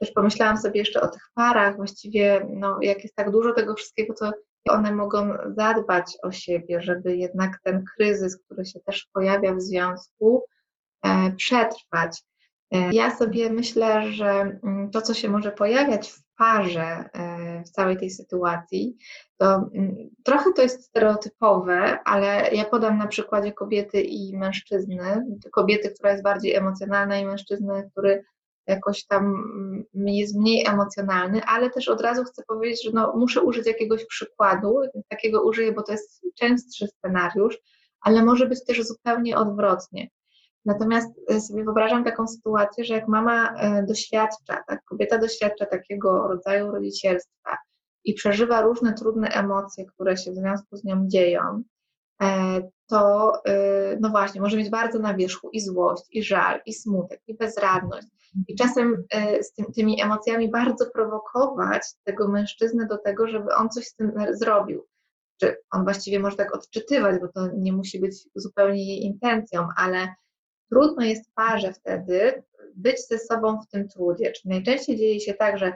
[0.00, 4.14] Też pomyślałam sobie jeszcze o tych parach, właściwie no, jak jest tak dużo tego wszystkiego,
[4.14, 4.32] to
[4.68, 10.44] one mogą zadbać o siebie, żeby jednak ten kryzys, który się też pojawia w związku,
[11.02, 12.22] e, przetrwać.
[12.72, 17.70] E, ja sobie myślę, że mm, to, co się może pojawiać w parze e, w
[17.70, 18.96] całej tej sytuacji,
[19.36, 25.26] to mm, trochę to jest stereotypowe, ale ja podam na przykładzie kobiety i mężczyzny.
[25.52, 28.24] Kobiety, która jest bardziej emocjonalna i mężczyzny, który
[28.66, 33.42] jakoś tam mm, jest mniej emocjonalny, ale też od razu chcę powiedzieć, że no, muszę
[33.42, 37.58] użyć jakiegoś przykładu, takiego użyję, bo to jest częstszy scenariusz,
[38.00, 40.08] ale może być też zupełnie odwrotnie.
[40.64, 46.28] Natomiast e, sobie wyobrażam taką sytuację, że jak mama e, doświadcza, tak, kobieta doświadcza takiego
[46.28, 47.56] rodzaju rodzicielstwa
[48.04, 51.62] i przeżywa różne trudne emocje, które się w związku z nią dzieją,
[52.86, 53.32] to
[54.00, 58.06] no właśnie, może mieć bardzo na wierzchu i złość, i żal, i smutek, i bezradność.
[58.48, 59.04] I czasem
[59.40, 64.12] z tym, tymi emocjami bardzo prowokować tego mężczyznę do tego, żeby on coś z tym
[64.30, 64.86] zrobił.
[65.40, 70.08] Czy on właściwie może tak odczytywać, bo to nie musi być zupełnie jej intencją, ale
[70.70, 72.42] trudno jest parze wtedy
[72.74, 74.32] być ze sobą w tym trudzie.
[74.32, 75.72] Czyli najczęściej dzieje się tak, że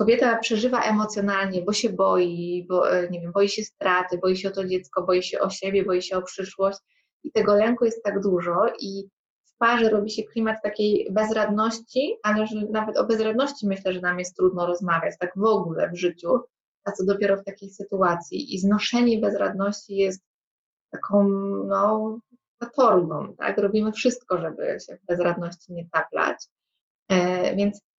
[0.00, 4.48] kobieta przeżywa emocjonalnie, bo się boi, bo, e, nie wiem, boi się straty, boi się
[4.48, 6.78] o to dziecko, boi się o siebie, boi się o przyszłość
[7.24, 9.08] i tego lęku jest tak dużo i
[9.44, 14.18] w parze robi się klimat takiej bezradności, ale że nawet o bezradności myślę, że nam
[14.18, 16.40] jest trudno rozmawiać, tak w ogóle w życiu,
[16.84, 18.54] a co dopiero w takiej sytuacji.
[18.54, 20.22] I znoszenie bezradności jest
[20.90, 21.28] taką,
[21.68, 22.18] no,
[22.76, 23.58] torbą, tak?
[23.58, 26.36] Robimy wszystko, żeby się w bezradności nie taplać.
[27.08, 27.89] E, więc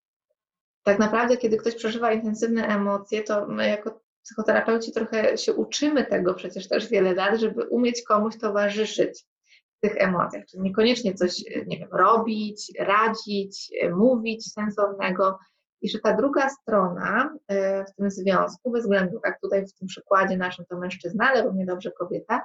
[0.84, 6.34] tak naprawdę, kiedy ktoś przeżywa intensywne emocje, to my jako psychoterapeuci trochę się uczymy tego
[6.34, 9.26] przecież też wiele lat, żeby umieć komuś towarzyszyć
[9.78, 10.46] w tych emocjach.
[10.46, 15.40] Czyli niekoniecznie coś, nie wiem, robić, radzić, mówić sensownego.
[15.82, 19.88] I że ta druga strona e, w tym związku, bez względu, jak tutaj w tym
[19.88, 22.42] przykładzie naszym to mężczyzna, ale równie dobrze kobieta,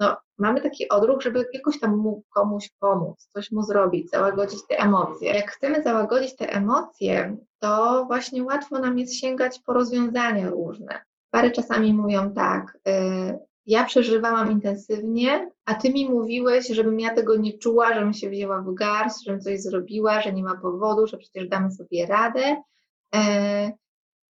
[0.00, 4.78] no, mamy taki odruch, żeby jakoś tam mu komuś pomóc, coś mu zrobić, załagodzić te
[4.78, 5.34] emocje.
[5.34, 11.00] Jak chcemy załagodzić te emocje, to właśnie łatwo nam jest sięgać po rozwiązania różne.
[11.30, 17.36] Pary czasami mówią tak, y, ja przeżywałam intensywnie, a ty mi mówiłeś, żebym ja tego
[17.36, 21.16] nie czuła, żebym się wzięła w garść, żebym coś zrobiła, że nie ma powodu, że
[21.16, 22.62] przecież damy sobie radę.
[23.14, 23.72] Y,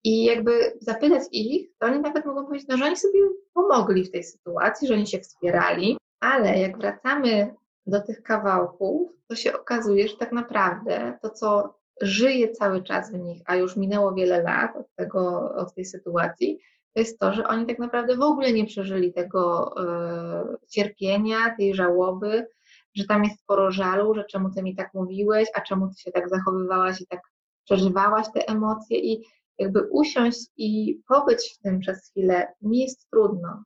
[0.09, 3.20] I jakby zapytać ich, to oni nawet mogą powiedzieć, no, że oni sobie
[3.54, 7.54] pomogli w tej sytuacji, że oni się wspierali, ale jak wracamy
[7.86, 13.18] do tych kawałków, to się okazuje, że tak naprawdę to, co żyje cały czas w
[13.18, 16.59] nich, a już minęło wiele lat od, tego, od tej sytuacji,
[16.94, 21.74] to jest to, że oni tak naprawdę w ogóle nie przeżyli tego e, cierpienia, tej
[21.74, 22.46] żałoby,
[22.94, 26.12] że tam jest sporo żalu, że czemu ty mi tak mówiłeś, a czemu ty się
[26.12, 27.20] tak zachowywałaś i tak
[27.64, 29.24] przeżywałaś te emocje i
[29.59, 33.64] jakby usiąść i pobyć w tym przez chwilę, mi jest trudno.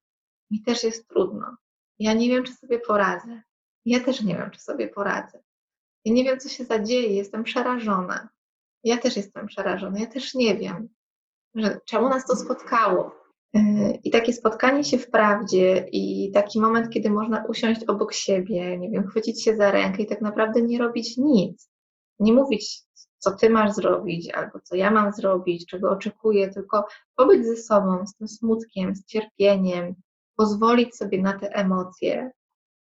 [0.51, 1.57] Mi też jest trudno.
[1.99, 3.43] Ja nie wiem, czy sobie poradzę.
[3.85, 5.43] Ja też nie wiem, czy sobie poradzę.
[6.05, 8.29] Ja nie wiem, co się zadzieje, jestem przerażona.
[8.85, 10.89] Ja też jestem przerażona, ja też nie wiem,
[11.55, 13.15] że czemu nas to spotkało.
[13.55, 18.79] Yy, I takie spotkanie się w prawdzie i taki moment, kiedy można usiąść obok siebie,
[18.79, 21.71] nie wiem, chwycić się za rękę i tak naprawdę nie robić nic.
[22.19, 22.83] Nie mówić,
[23.23, 28.07] co ty masz zrobić, albo co ja mam zrobić, czego oczekuję, tylko pobyć ze sobą,
[28.07, 29.95] z tym smutkiem, z cierpieniem,
[30.37, 32.31] pozwolić sobie na te emocje.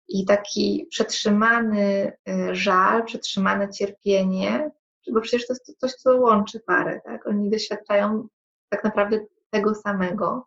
[0.09, 4.71] I taki przetrzymany y, żal, przetrzymane cierpienie,
[5.13, 7.27] bo przecież to jest coś, co łączy parę, tak?
[7.27, 8.29] Oni doświadczają
[8.69, 9.21] tak naprawdę
[9.51, 10.47] tego samego.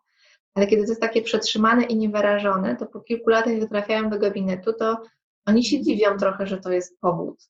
[0.54, 4.18] Ale kiedy to jest takie przetrzymane i niewyrażone, to po kilku latach, jak trafiają do
[4.18, 4.96] gabinetu, to
[5.46, 7.48] oni się dziwią trochę, że to jest powód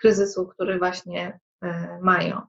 [0.00, 1.40] kryzysu, który właśnie
[2.02, 2.40] mają.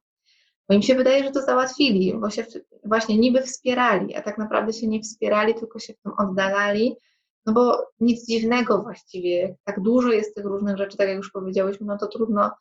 [0.69, 2.45] Bo im się wydaje, że to załatwili, bo się
[2.85, 6.95] właśnie niby wspierali, a tak naprawdę się nie wspierali, tylko się w tym oddalali.
[7.45, 11.85] No bo nic dziwnego właściwie, tak dużo jest tych różnych rzeczy, tak jak już powiedziałyśmy,
[11.85, 12.51] no to trudno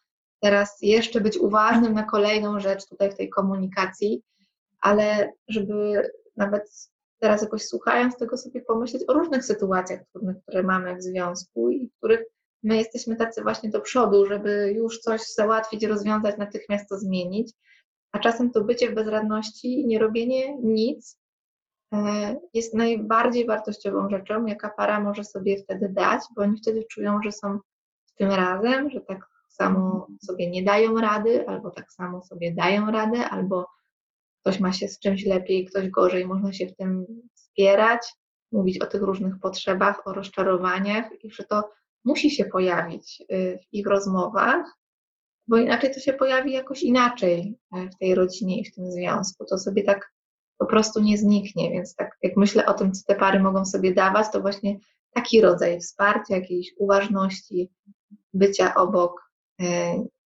[0.40, 4.22] teraz jeszcze być uważnym na kolejną rzecz tutaj w tej komunikacji,
[4.80, 6.02] ale żeby
[6.36, 11.70] nawet teraz jakoś słuchając tego sobie pomyśleć o różnych sytuacjach trudnych, które mamy w związku
[11.70, 12.24] i których
[12.62, 17.52] my jesteśmy tacy właśnie do przodu, żeby już coś załatwić, rozwiązać, natychmiast to zmienić,
[18.12, 21.18] a czasem to bycie w bezradności i nie robienie nic
[21.92, 27.22] e, jest najbardziej wartościową rzeczą, jaka para może sobie wtedy dać, bo oni wtedy czują,
[27.24, 27.58] że są
[28.06, 32.90] w tym razem, że tak samo sobie nie dają rady, albo tak samo sobie dają
[32.90, 33.66] radę, albo
[34.40, 38.00] ktoś ma się z czymś lepiej, ktoś gorzej, można się w tym wspierać,
[38.52, 41.70] mówić o tych różnych potrzebach, o rozczarowaniach i że to
[42.04, 44.78] musi się pojawić y, w ich rozmowach,
[45.48, 49.44] bo inaczej to się pojawi jakoś inaczej y, w tej rodzinie i w tym związku.
[49.44, 50.12] To sobie tak
[50.58, 53.94] po prostu nie zniknie, więc tak jak myślę o tym, co te pary mogą sobie
[53.94, 54.78] dawać, to właśnie
[55.14, 57.70] taki rodzaj wsparcia, jakiejś uważności,
[58.34, 59.30] bycia obok,
[59.60, 59.64] y,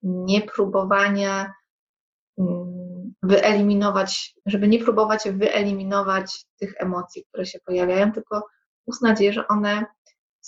[0.02, 1.52] niepróbowania
[2.38, 8.46] mm, wyeliminować, żeby nie próbować wyeliminować tych emocji, które się pojawiają, tylko
[8.86, 9.86] uznać je, że one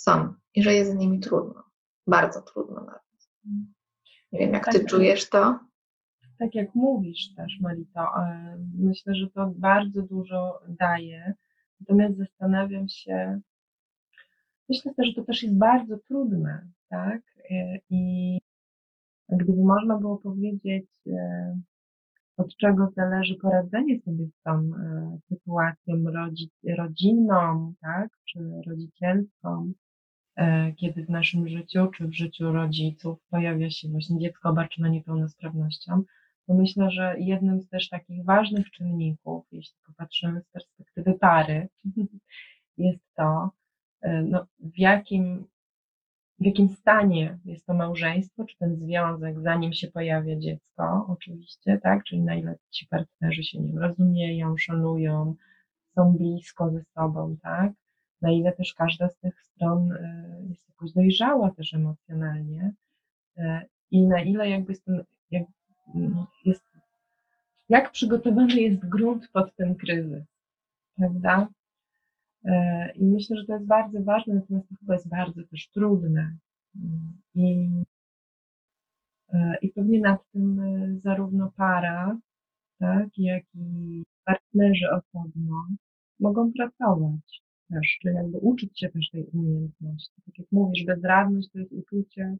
[0.01, 1.63] są i że jest z nimi trudno.
[2.07, 3.01] Bardzo trudno nawet.
[4.31, 5.59] Nie wiem, jak ty tak, czujesz to?
[6.39, 11.33] Tak jak mówisz też, Marito, e, myślę, że to bardzo dużo daje.
[11.79, 13.39] Natomiast zastanawiam się,
[14.69, 17.21] myślę też, że to też jest bardzo trudne, tak?
[17.51, 18.37] E, I
[19.29, 21.59] gdyby można było powiedzieć, e,
[22.37, 24.71] od czego zależy poradzenie sobie z tą
[25.29, 25.93] sytuacją
[26.77, 29.73] rodzinną, tak, czy rodzicielską,
[30.75, 36.03] kiedy w naszym życiu, czy w życiu rodziców pojawia się właśnie dziecko obarczone niepełnosprawnością,
[36.47, 41.69] to myślę, że jednym z też takich ważnych czynników, jeśli popatrzymy z perspektywy pary,
[42.77, 43.49] jest to,
[44.01, 45.47] e, no, w jakim
[46.39, 52.03] w jakim stanie jest to małżeństwo, czy ten związek, zanim się pojawia dziecko, oczywiście, tak?
[52.03, 55.35] Czyli na ile ci partnerzy się nie rozumieją, szanują,
[55.95, 57.71] są blisko ze sobą, tak?
[58.21, 62.73] Na ile też każda z tych stron e, jest jakoś dojrzała też emocjonalnie
[63.37, 65.43] e, i na ile jakby jest, ten, jak,
[66.45, 66.63] jest
[67.69, 70.23] jak przygotowany jest grunt pod ten kryzys,
[70.95, 71.47] prawda?
[72.45, 76.37] E, I myślę, że to jest bardzo ważne, natomiast to chyba jest bardzo też trudne.
[77.35, 77.69] I,
[79.61, 80.61] i pewnie nad tym
[81.03, 82.17] zarówno para,
[82.79, 85.67] tak, jak i partnerzy osobno
[86.19, 90.21] mogą pracować też, czy jakby uczyć się też tej umiejętności.
[90.25, 92.37] Tak jak mówisz, bezradność to jest uczucie,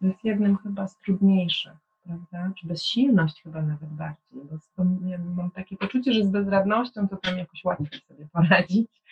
[0.00, 1.72] to jest jednym chyba z trudniejszych,
[2.04, 2.52] prawda?
[2.60, 4.42] Czy bezsilność chyba nawet bardziej,
[4.76, 9.02] bo ja mam takie poczucie, że z bezradnością to tam jakoś łatwiej sobie poradzić.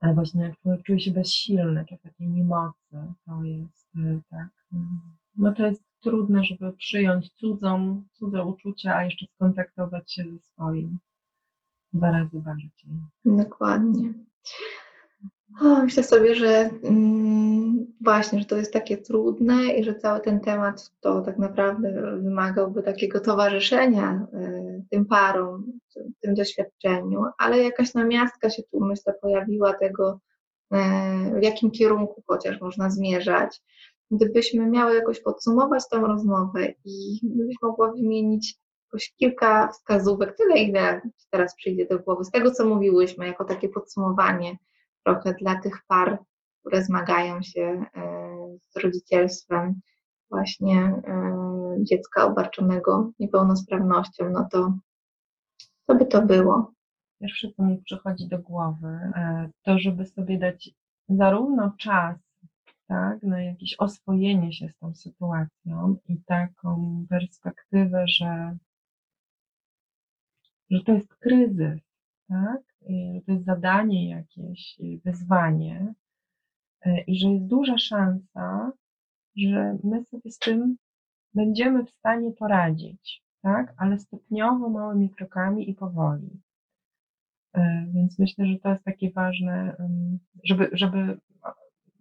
[0.00, 0.54] ale właśnie
[0.86, 4.76] czuje się bezsilny, czy takiej niemocy, to jest y, tak, y,
[5.36, 10.98] no to jest trudne, żeby przyjąć cudzą, cudze uczucia, a jeszcze skontaktować się ze swoim
[11.94, 12.70] dwa razy bardziej.
[13.24, 14.12] Dokładnie.
[15.60, 20.40] O, myślę sobie, że mm, właśnie, że to jest takie trudne i że cały ten
[20.40, 25.64] temat to tak naprawdę wymagałby takiego towarzyszenia y, tym parom,
[25.94, 30.20] tym, tym doświadczeniu, ale jakaś namiastka się tu, myślę, pojawiła tego,
[30.74, 30.76] y,
[31.40, 33.62] w jakim kierunku chociaż można zmierzać.
[34.10, 38.63] Gdybyśmy miały jakoś podsumować tą rozmowę i gdybyś mogła wymienić
[38.94, 43.68] jakoś kilka wskazówek, tyle ile teraz przyjdzie do głowy, z tego co mówiłyśmy, jako takie
[43.68, 44.56] podsumowanie
[45.04, 46.18] trochę dla tych par,
[46.60, 49.80] które zmagają się e, z rodzicielstwem
[50.30, 54.78] właśnie e, dziecka obarczonego niepełnosprawnością, no to
[55.86, 56.72] co by to było?
[57.20, 60.70] Pierwsze, co mi przychodzi do głowy, e, to żeby sobie dać
[61.08, 62.16] zarówno czas,
[62.88, 68.56] tak, na jakieś oswojenie się z tą sytuacją i taką perspektywę, że,
[70.74, 71.80] że to jest kryzys,
[72.28, 75.94] tak, Y, to jest zadanie jakieś, wyzwanie
[76.86, 78.72] y, i że jest duża szansa,
[79.36, 80.76] że my sobie z tym
[81.34, 83.74] będziemy w stanie poradzić, tak?
[83.76, 86.40] Ale stopniowo, małymi krokami i powoli.
[87.94, 89.76] Więc myślę, że to jest takie ważne,
[90.44, 91.18] żeby, żeby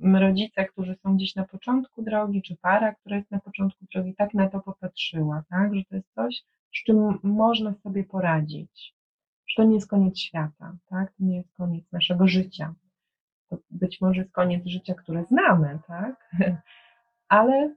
[0.03, 4.33] rodzice, którzy są gdzieś na początku drogi, czy para, która jest na początku drogi, tak
[4.33, 5.75] na to popatrzyła, tak?
[5.75, 6.43] Że to jest coś,
[6.75, 8.93] z czym można sobie poradzić
[9.47, 11.11] że to nie jest koniec świata, tak?
[11.11, 12.73] To nie jest koniec naszego życia.
[13.49, 16.29] To być może jest koniec życia, które znamy, tak?
[17.27, 17.75] Ale,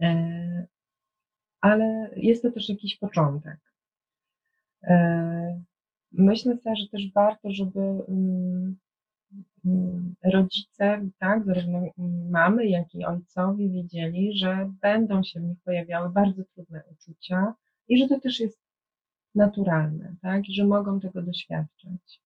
[0.00, 0.66] e,
[1.60, 3.60] ale jest to też jakiś początek.
[4.82, 5.62] E,
[6.12, 8.76] myślę że też warto, żeby mm,
[10.24, 11.82] rodzice, tak, zarówno
[12.30, 17.54] mamy, jak i ojcowie wiedzieli, że będą się w nich pojawiały bardzo trudne uczucia
[17.88, 18.58] i że to też jest
[19.34, 20.48] naturalne, tak?
[20.48, 22.20] I że mogą tego doświadczać.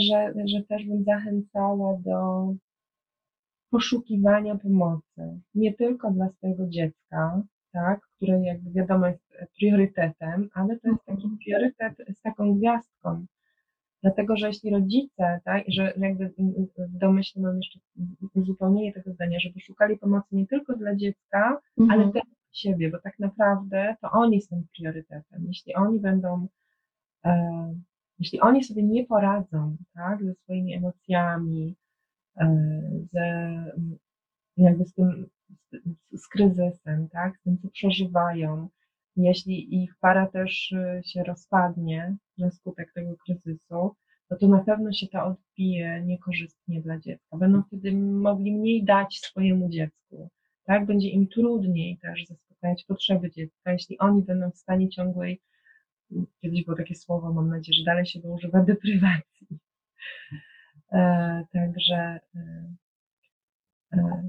[0.00, 2.52] Że, że też bym zachęcała do
[3.70, 7.42] poszukiwania pomocy, nie tylko dla swojego dziecka,
[7.72, 9.22] tak, które jakby wiadomo jest
[9.58, 13.26] priorytetem, ale to jest taki priorytet z taką gwiazdką.
[14.02, 16.32] Dlatego, że jeśli rodzice, tak, że jakby
[16.78, 17.78] w domyśle mam jeszcze
[18.34, 22.00] uzupełnienie tego zdania, żeby szukali pomocy nie tylko dla dziecka, mhm.
[22.00, 22.22] ale też
[22.52, 25.44] siebie, bo tak naprawdę to oni są priorytetem.
[25.46, 26.48] Jeśli oni będą,
[27.24, 27.74] e,
[28.18, 31.76] jeśli oni sobie nie poradzą, tak, ze swoimi emocjami,
[32.36, 32.80] e,
[33.12, 33.48] ze,
[34.56, 35.26] jakby z tym,
[35.72, 38.68] z, z kryzysem, tak, z tym, co przeżywają,
[39.16, 43.96] jeśli ich para też e, się rozpadnie na skutek tego kryzysu,
[44.30, 47.36] no to na pewno się to odbije niekorzystnie dla dziecka.
[47.36, 50.30] Będą wtedy mogli mniej dać swojemu dziecku
[50.64, 50.86] tak?
[50.86, 55.40] Będzie im trudniej też zaspokajać potrzeby dziecka, jeśli oni będą w stanie ciągłej,
[56.40, 59.46] kiedyś było takie słowo, mam nadzieję, że dalej się to używa, deprywacji.
[60.92, 62.74] E, także e,
[63.92, 64.28] e,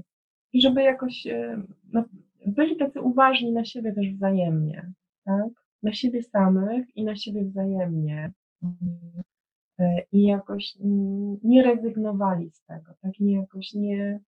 [0.52, 1.62] i żeby jakoś e,
[1.92, 2.04] no,
[2.46, 4.92] byli tacy uważni na siebie też wzajemnie,
[5.24, 5.48] tak?
[5.82, 8.32] Na siebie samych i na siebie wzajemnie.
[9.78, 10.74] E, I jakoś
[11.42, 13.20] nie rezygnowali z tego, tak?
[13.20, 14.20] Nie jakoś nie,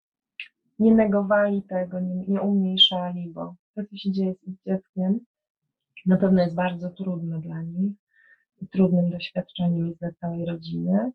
[0.78, 5.20] nie negowali tego, nie, nie umniejszali, bo to, co się dzieje z ich dzieckiem,
[6.06, 7.92] na pewno jest bardzo trudne dla nich
[8.60, 11.12] i trudnym doświadczeniem jest dla całej rodziny.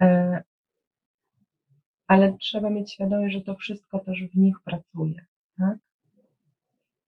[0.00, 0.42] E,
[2.06, 5.24] ale trzeba mieć świadomość, że to wszystko też w nich pracuje,
[5.58, 5.78] tak?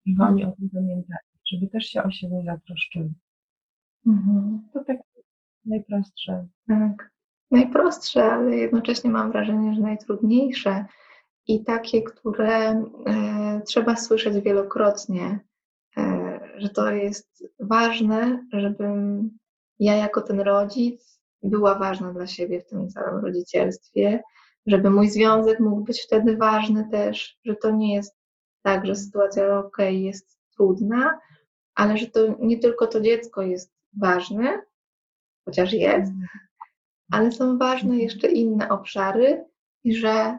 [0.06, 3.14] Żeby oni o tym pamiętali, żeby też się o siebie zatroszczyli.
[4.06, 4.68] Mhm.
[4.72, 4.96] To tak
[5.64, 6.46] najprostsze.
[6.68, 7.10] Tak.
[7.50, 10.84] Najprostsze, ale jednocześnie mam wrażenie, że najtrudniejsze
[11.46, 15.40] i takie, które e, trzeba słyszeć wielokrotnie,
[15.96, 19.30] e, że to jest ważne, żebym
[19.78, 24.22] ja jako ten rodzic była ważna dla siebie w tym całym rodzicielstwie,
[24.66, 28.16] żeby mój związek mógł być wtedy ważny też, że to nie jest
[28.64, 31.20] tak, że sytuacja ok, jest trudna,
[31.74, 34.62] ale że to nie tylko to dziecko jest ważne,
[35.44, 36.12] chociaż jest,
[37.12, 39.44] ale są ważne jeszcze inne obszary
[39.84, 40.38] i że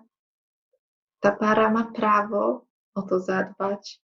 [1.19, 2.65] ta para ma prawo
[2.95, 4.01] o to zadbać,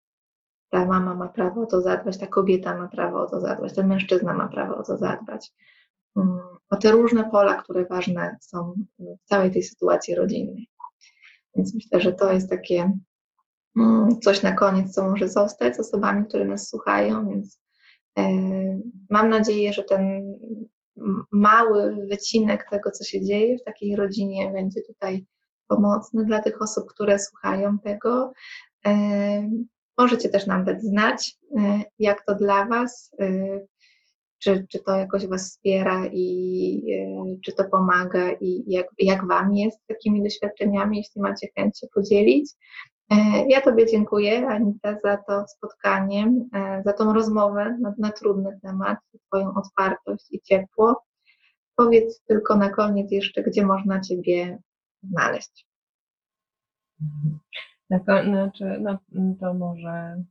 [0.71, 3.87] ta mama ma prawo o to zadbać, ta kobieta ma prawo o to zadbać, ten
[3.87, 5.53] mężczyzna ma prawo o to zadbać.
[6.17, 6.41] Mm,
[6.71, 10.69] o te różne pola, które ważne są w całej tej sytuacji rodzinnej.
[11.57, 13.01] Więc myślę, że to jest takie mm,
[14.23, 17.61] coś na koniec, co może zostać z osobami, które nas słuchają, więc
[18.19, 18.23] e,
[19.11, 20.35] mam nadzieję, że ten
[21.33, 25.27] mały wycinek tego, co się dzieje w takiej rodzinie, będzie tutaj
[25.69, 28.33] pomocny dla tych osób, które słuchają tego.
[29.99, 31.37] Możecie też nam dać znać,
[31.99, 33.11] jak to dla Was,
[34.39, 36.83] czy, czy to jakoś Was wspiera i
[37.45, 42.51] czy to pomaga i jak, jak Wam jest takimi doświadczeniami, jeśli macie chęć się podzielić.
[43.11, 48.59] E, ja Tobie dziękuję, Anita, za to spotkanie, e, za tą rozmowę na, na trudny
[48.63, 51.05] temat, Twoją otwartość i ciepło.
[51.77, 54.59] Powiedz tylko na koniec jeszcze, gdzie można Ciebie
[55.03, 55.67] znaleźć.
[57.91, 58.99] Na znaczy, no,
[59.41, 60.23] to może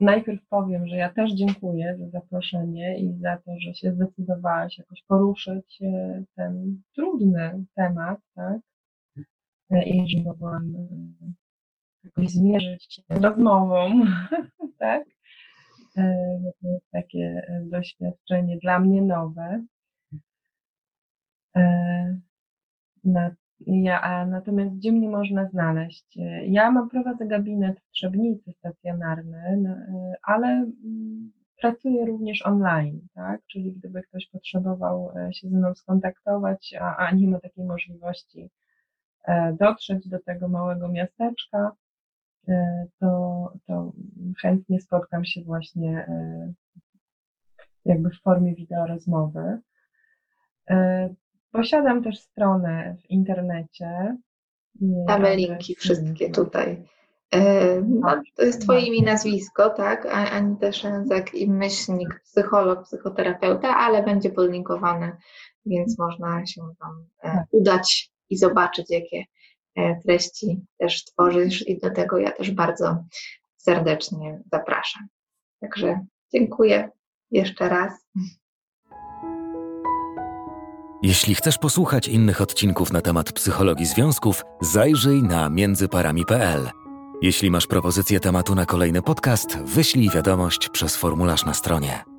[0.00, 5.02] najpierw powiem, że ja też dziękuję za zaproszenie i za to, że się zdecydowałaś jakoś
[5.02, 8.58] poruszyć e, ten trudny temat, tak?
[9.70, 10.74] I że mogłam
[12.04, 14.04] jakoś zmierzyć się z rozmową,
[14.78, 15.04] tak?
[15.96, 16.14] E,
[16.62, 19.64] to jest takie doświadczenie dla mnie nowe.
[21.56, 22.20] E,
[23.04, 23.30] na,
[23.60, 26.18] ja, a natomiast gdzie mnie można znaleźć?
[26.48, 33.40] Ja mam prowadzę gabinet w Trzebnicy stacjonarny, no, e, ale mm, pracuję również online, tak?
[33.46, 38.65] Czyli gdyby ktoś potrzebował się ze mną skontaktować, a, a nie ma takiej możliwości, E,
[39.60, 41.72] dotrzeć do tego małego miasteczka,
[42.48, 43.92] e, to, to
[44.42, 46.52] chętnie spotkam się właśnie e,
[47.84, 49.58] jakby w formie wideo rozmowy.
[51.50, 54.16] Posiadam też stronę w internecie.
[54.74, 56.82] Damy linki wszystkie tutaj.
[57.82, 60.06] No, to jest Twoje imię i nazwisko, tak?
[60.06, 65.16] Anita Szęzak i myślnik, psycholog, psychoterapeuta, ale będzie podlinkowane,
[65.66, 67.46] więc można się tam tak.
[67.50, 69.24] udać i zobaczyć, jakie
[69.74, 73.04] e, treści też tworzysz i do tego ja też bardzo
[73.56, 75.06] serdecznie zapraszam.
[75.60, 76.90] Także dziękuję
[77.30, 77.92] jeszcze raz.
[81.02, 86.70] Jeśli chcesz posłuchać innych odcinków na temat psychologii związków, zajrzyj na międzyparami.pl.
[87.22, 92.15] Jeśli masz propozycję tematu na kolejny podcast, wyślij wiadomość przez formularz na stronie.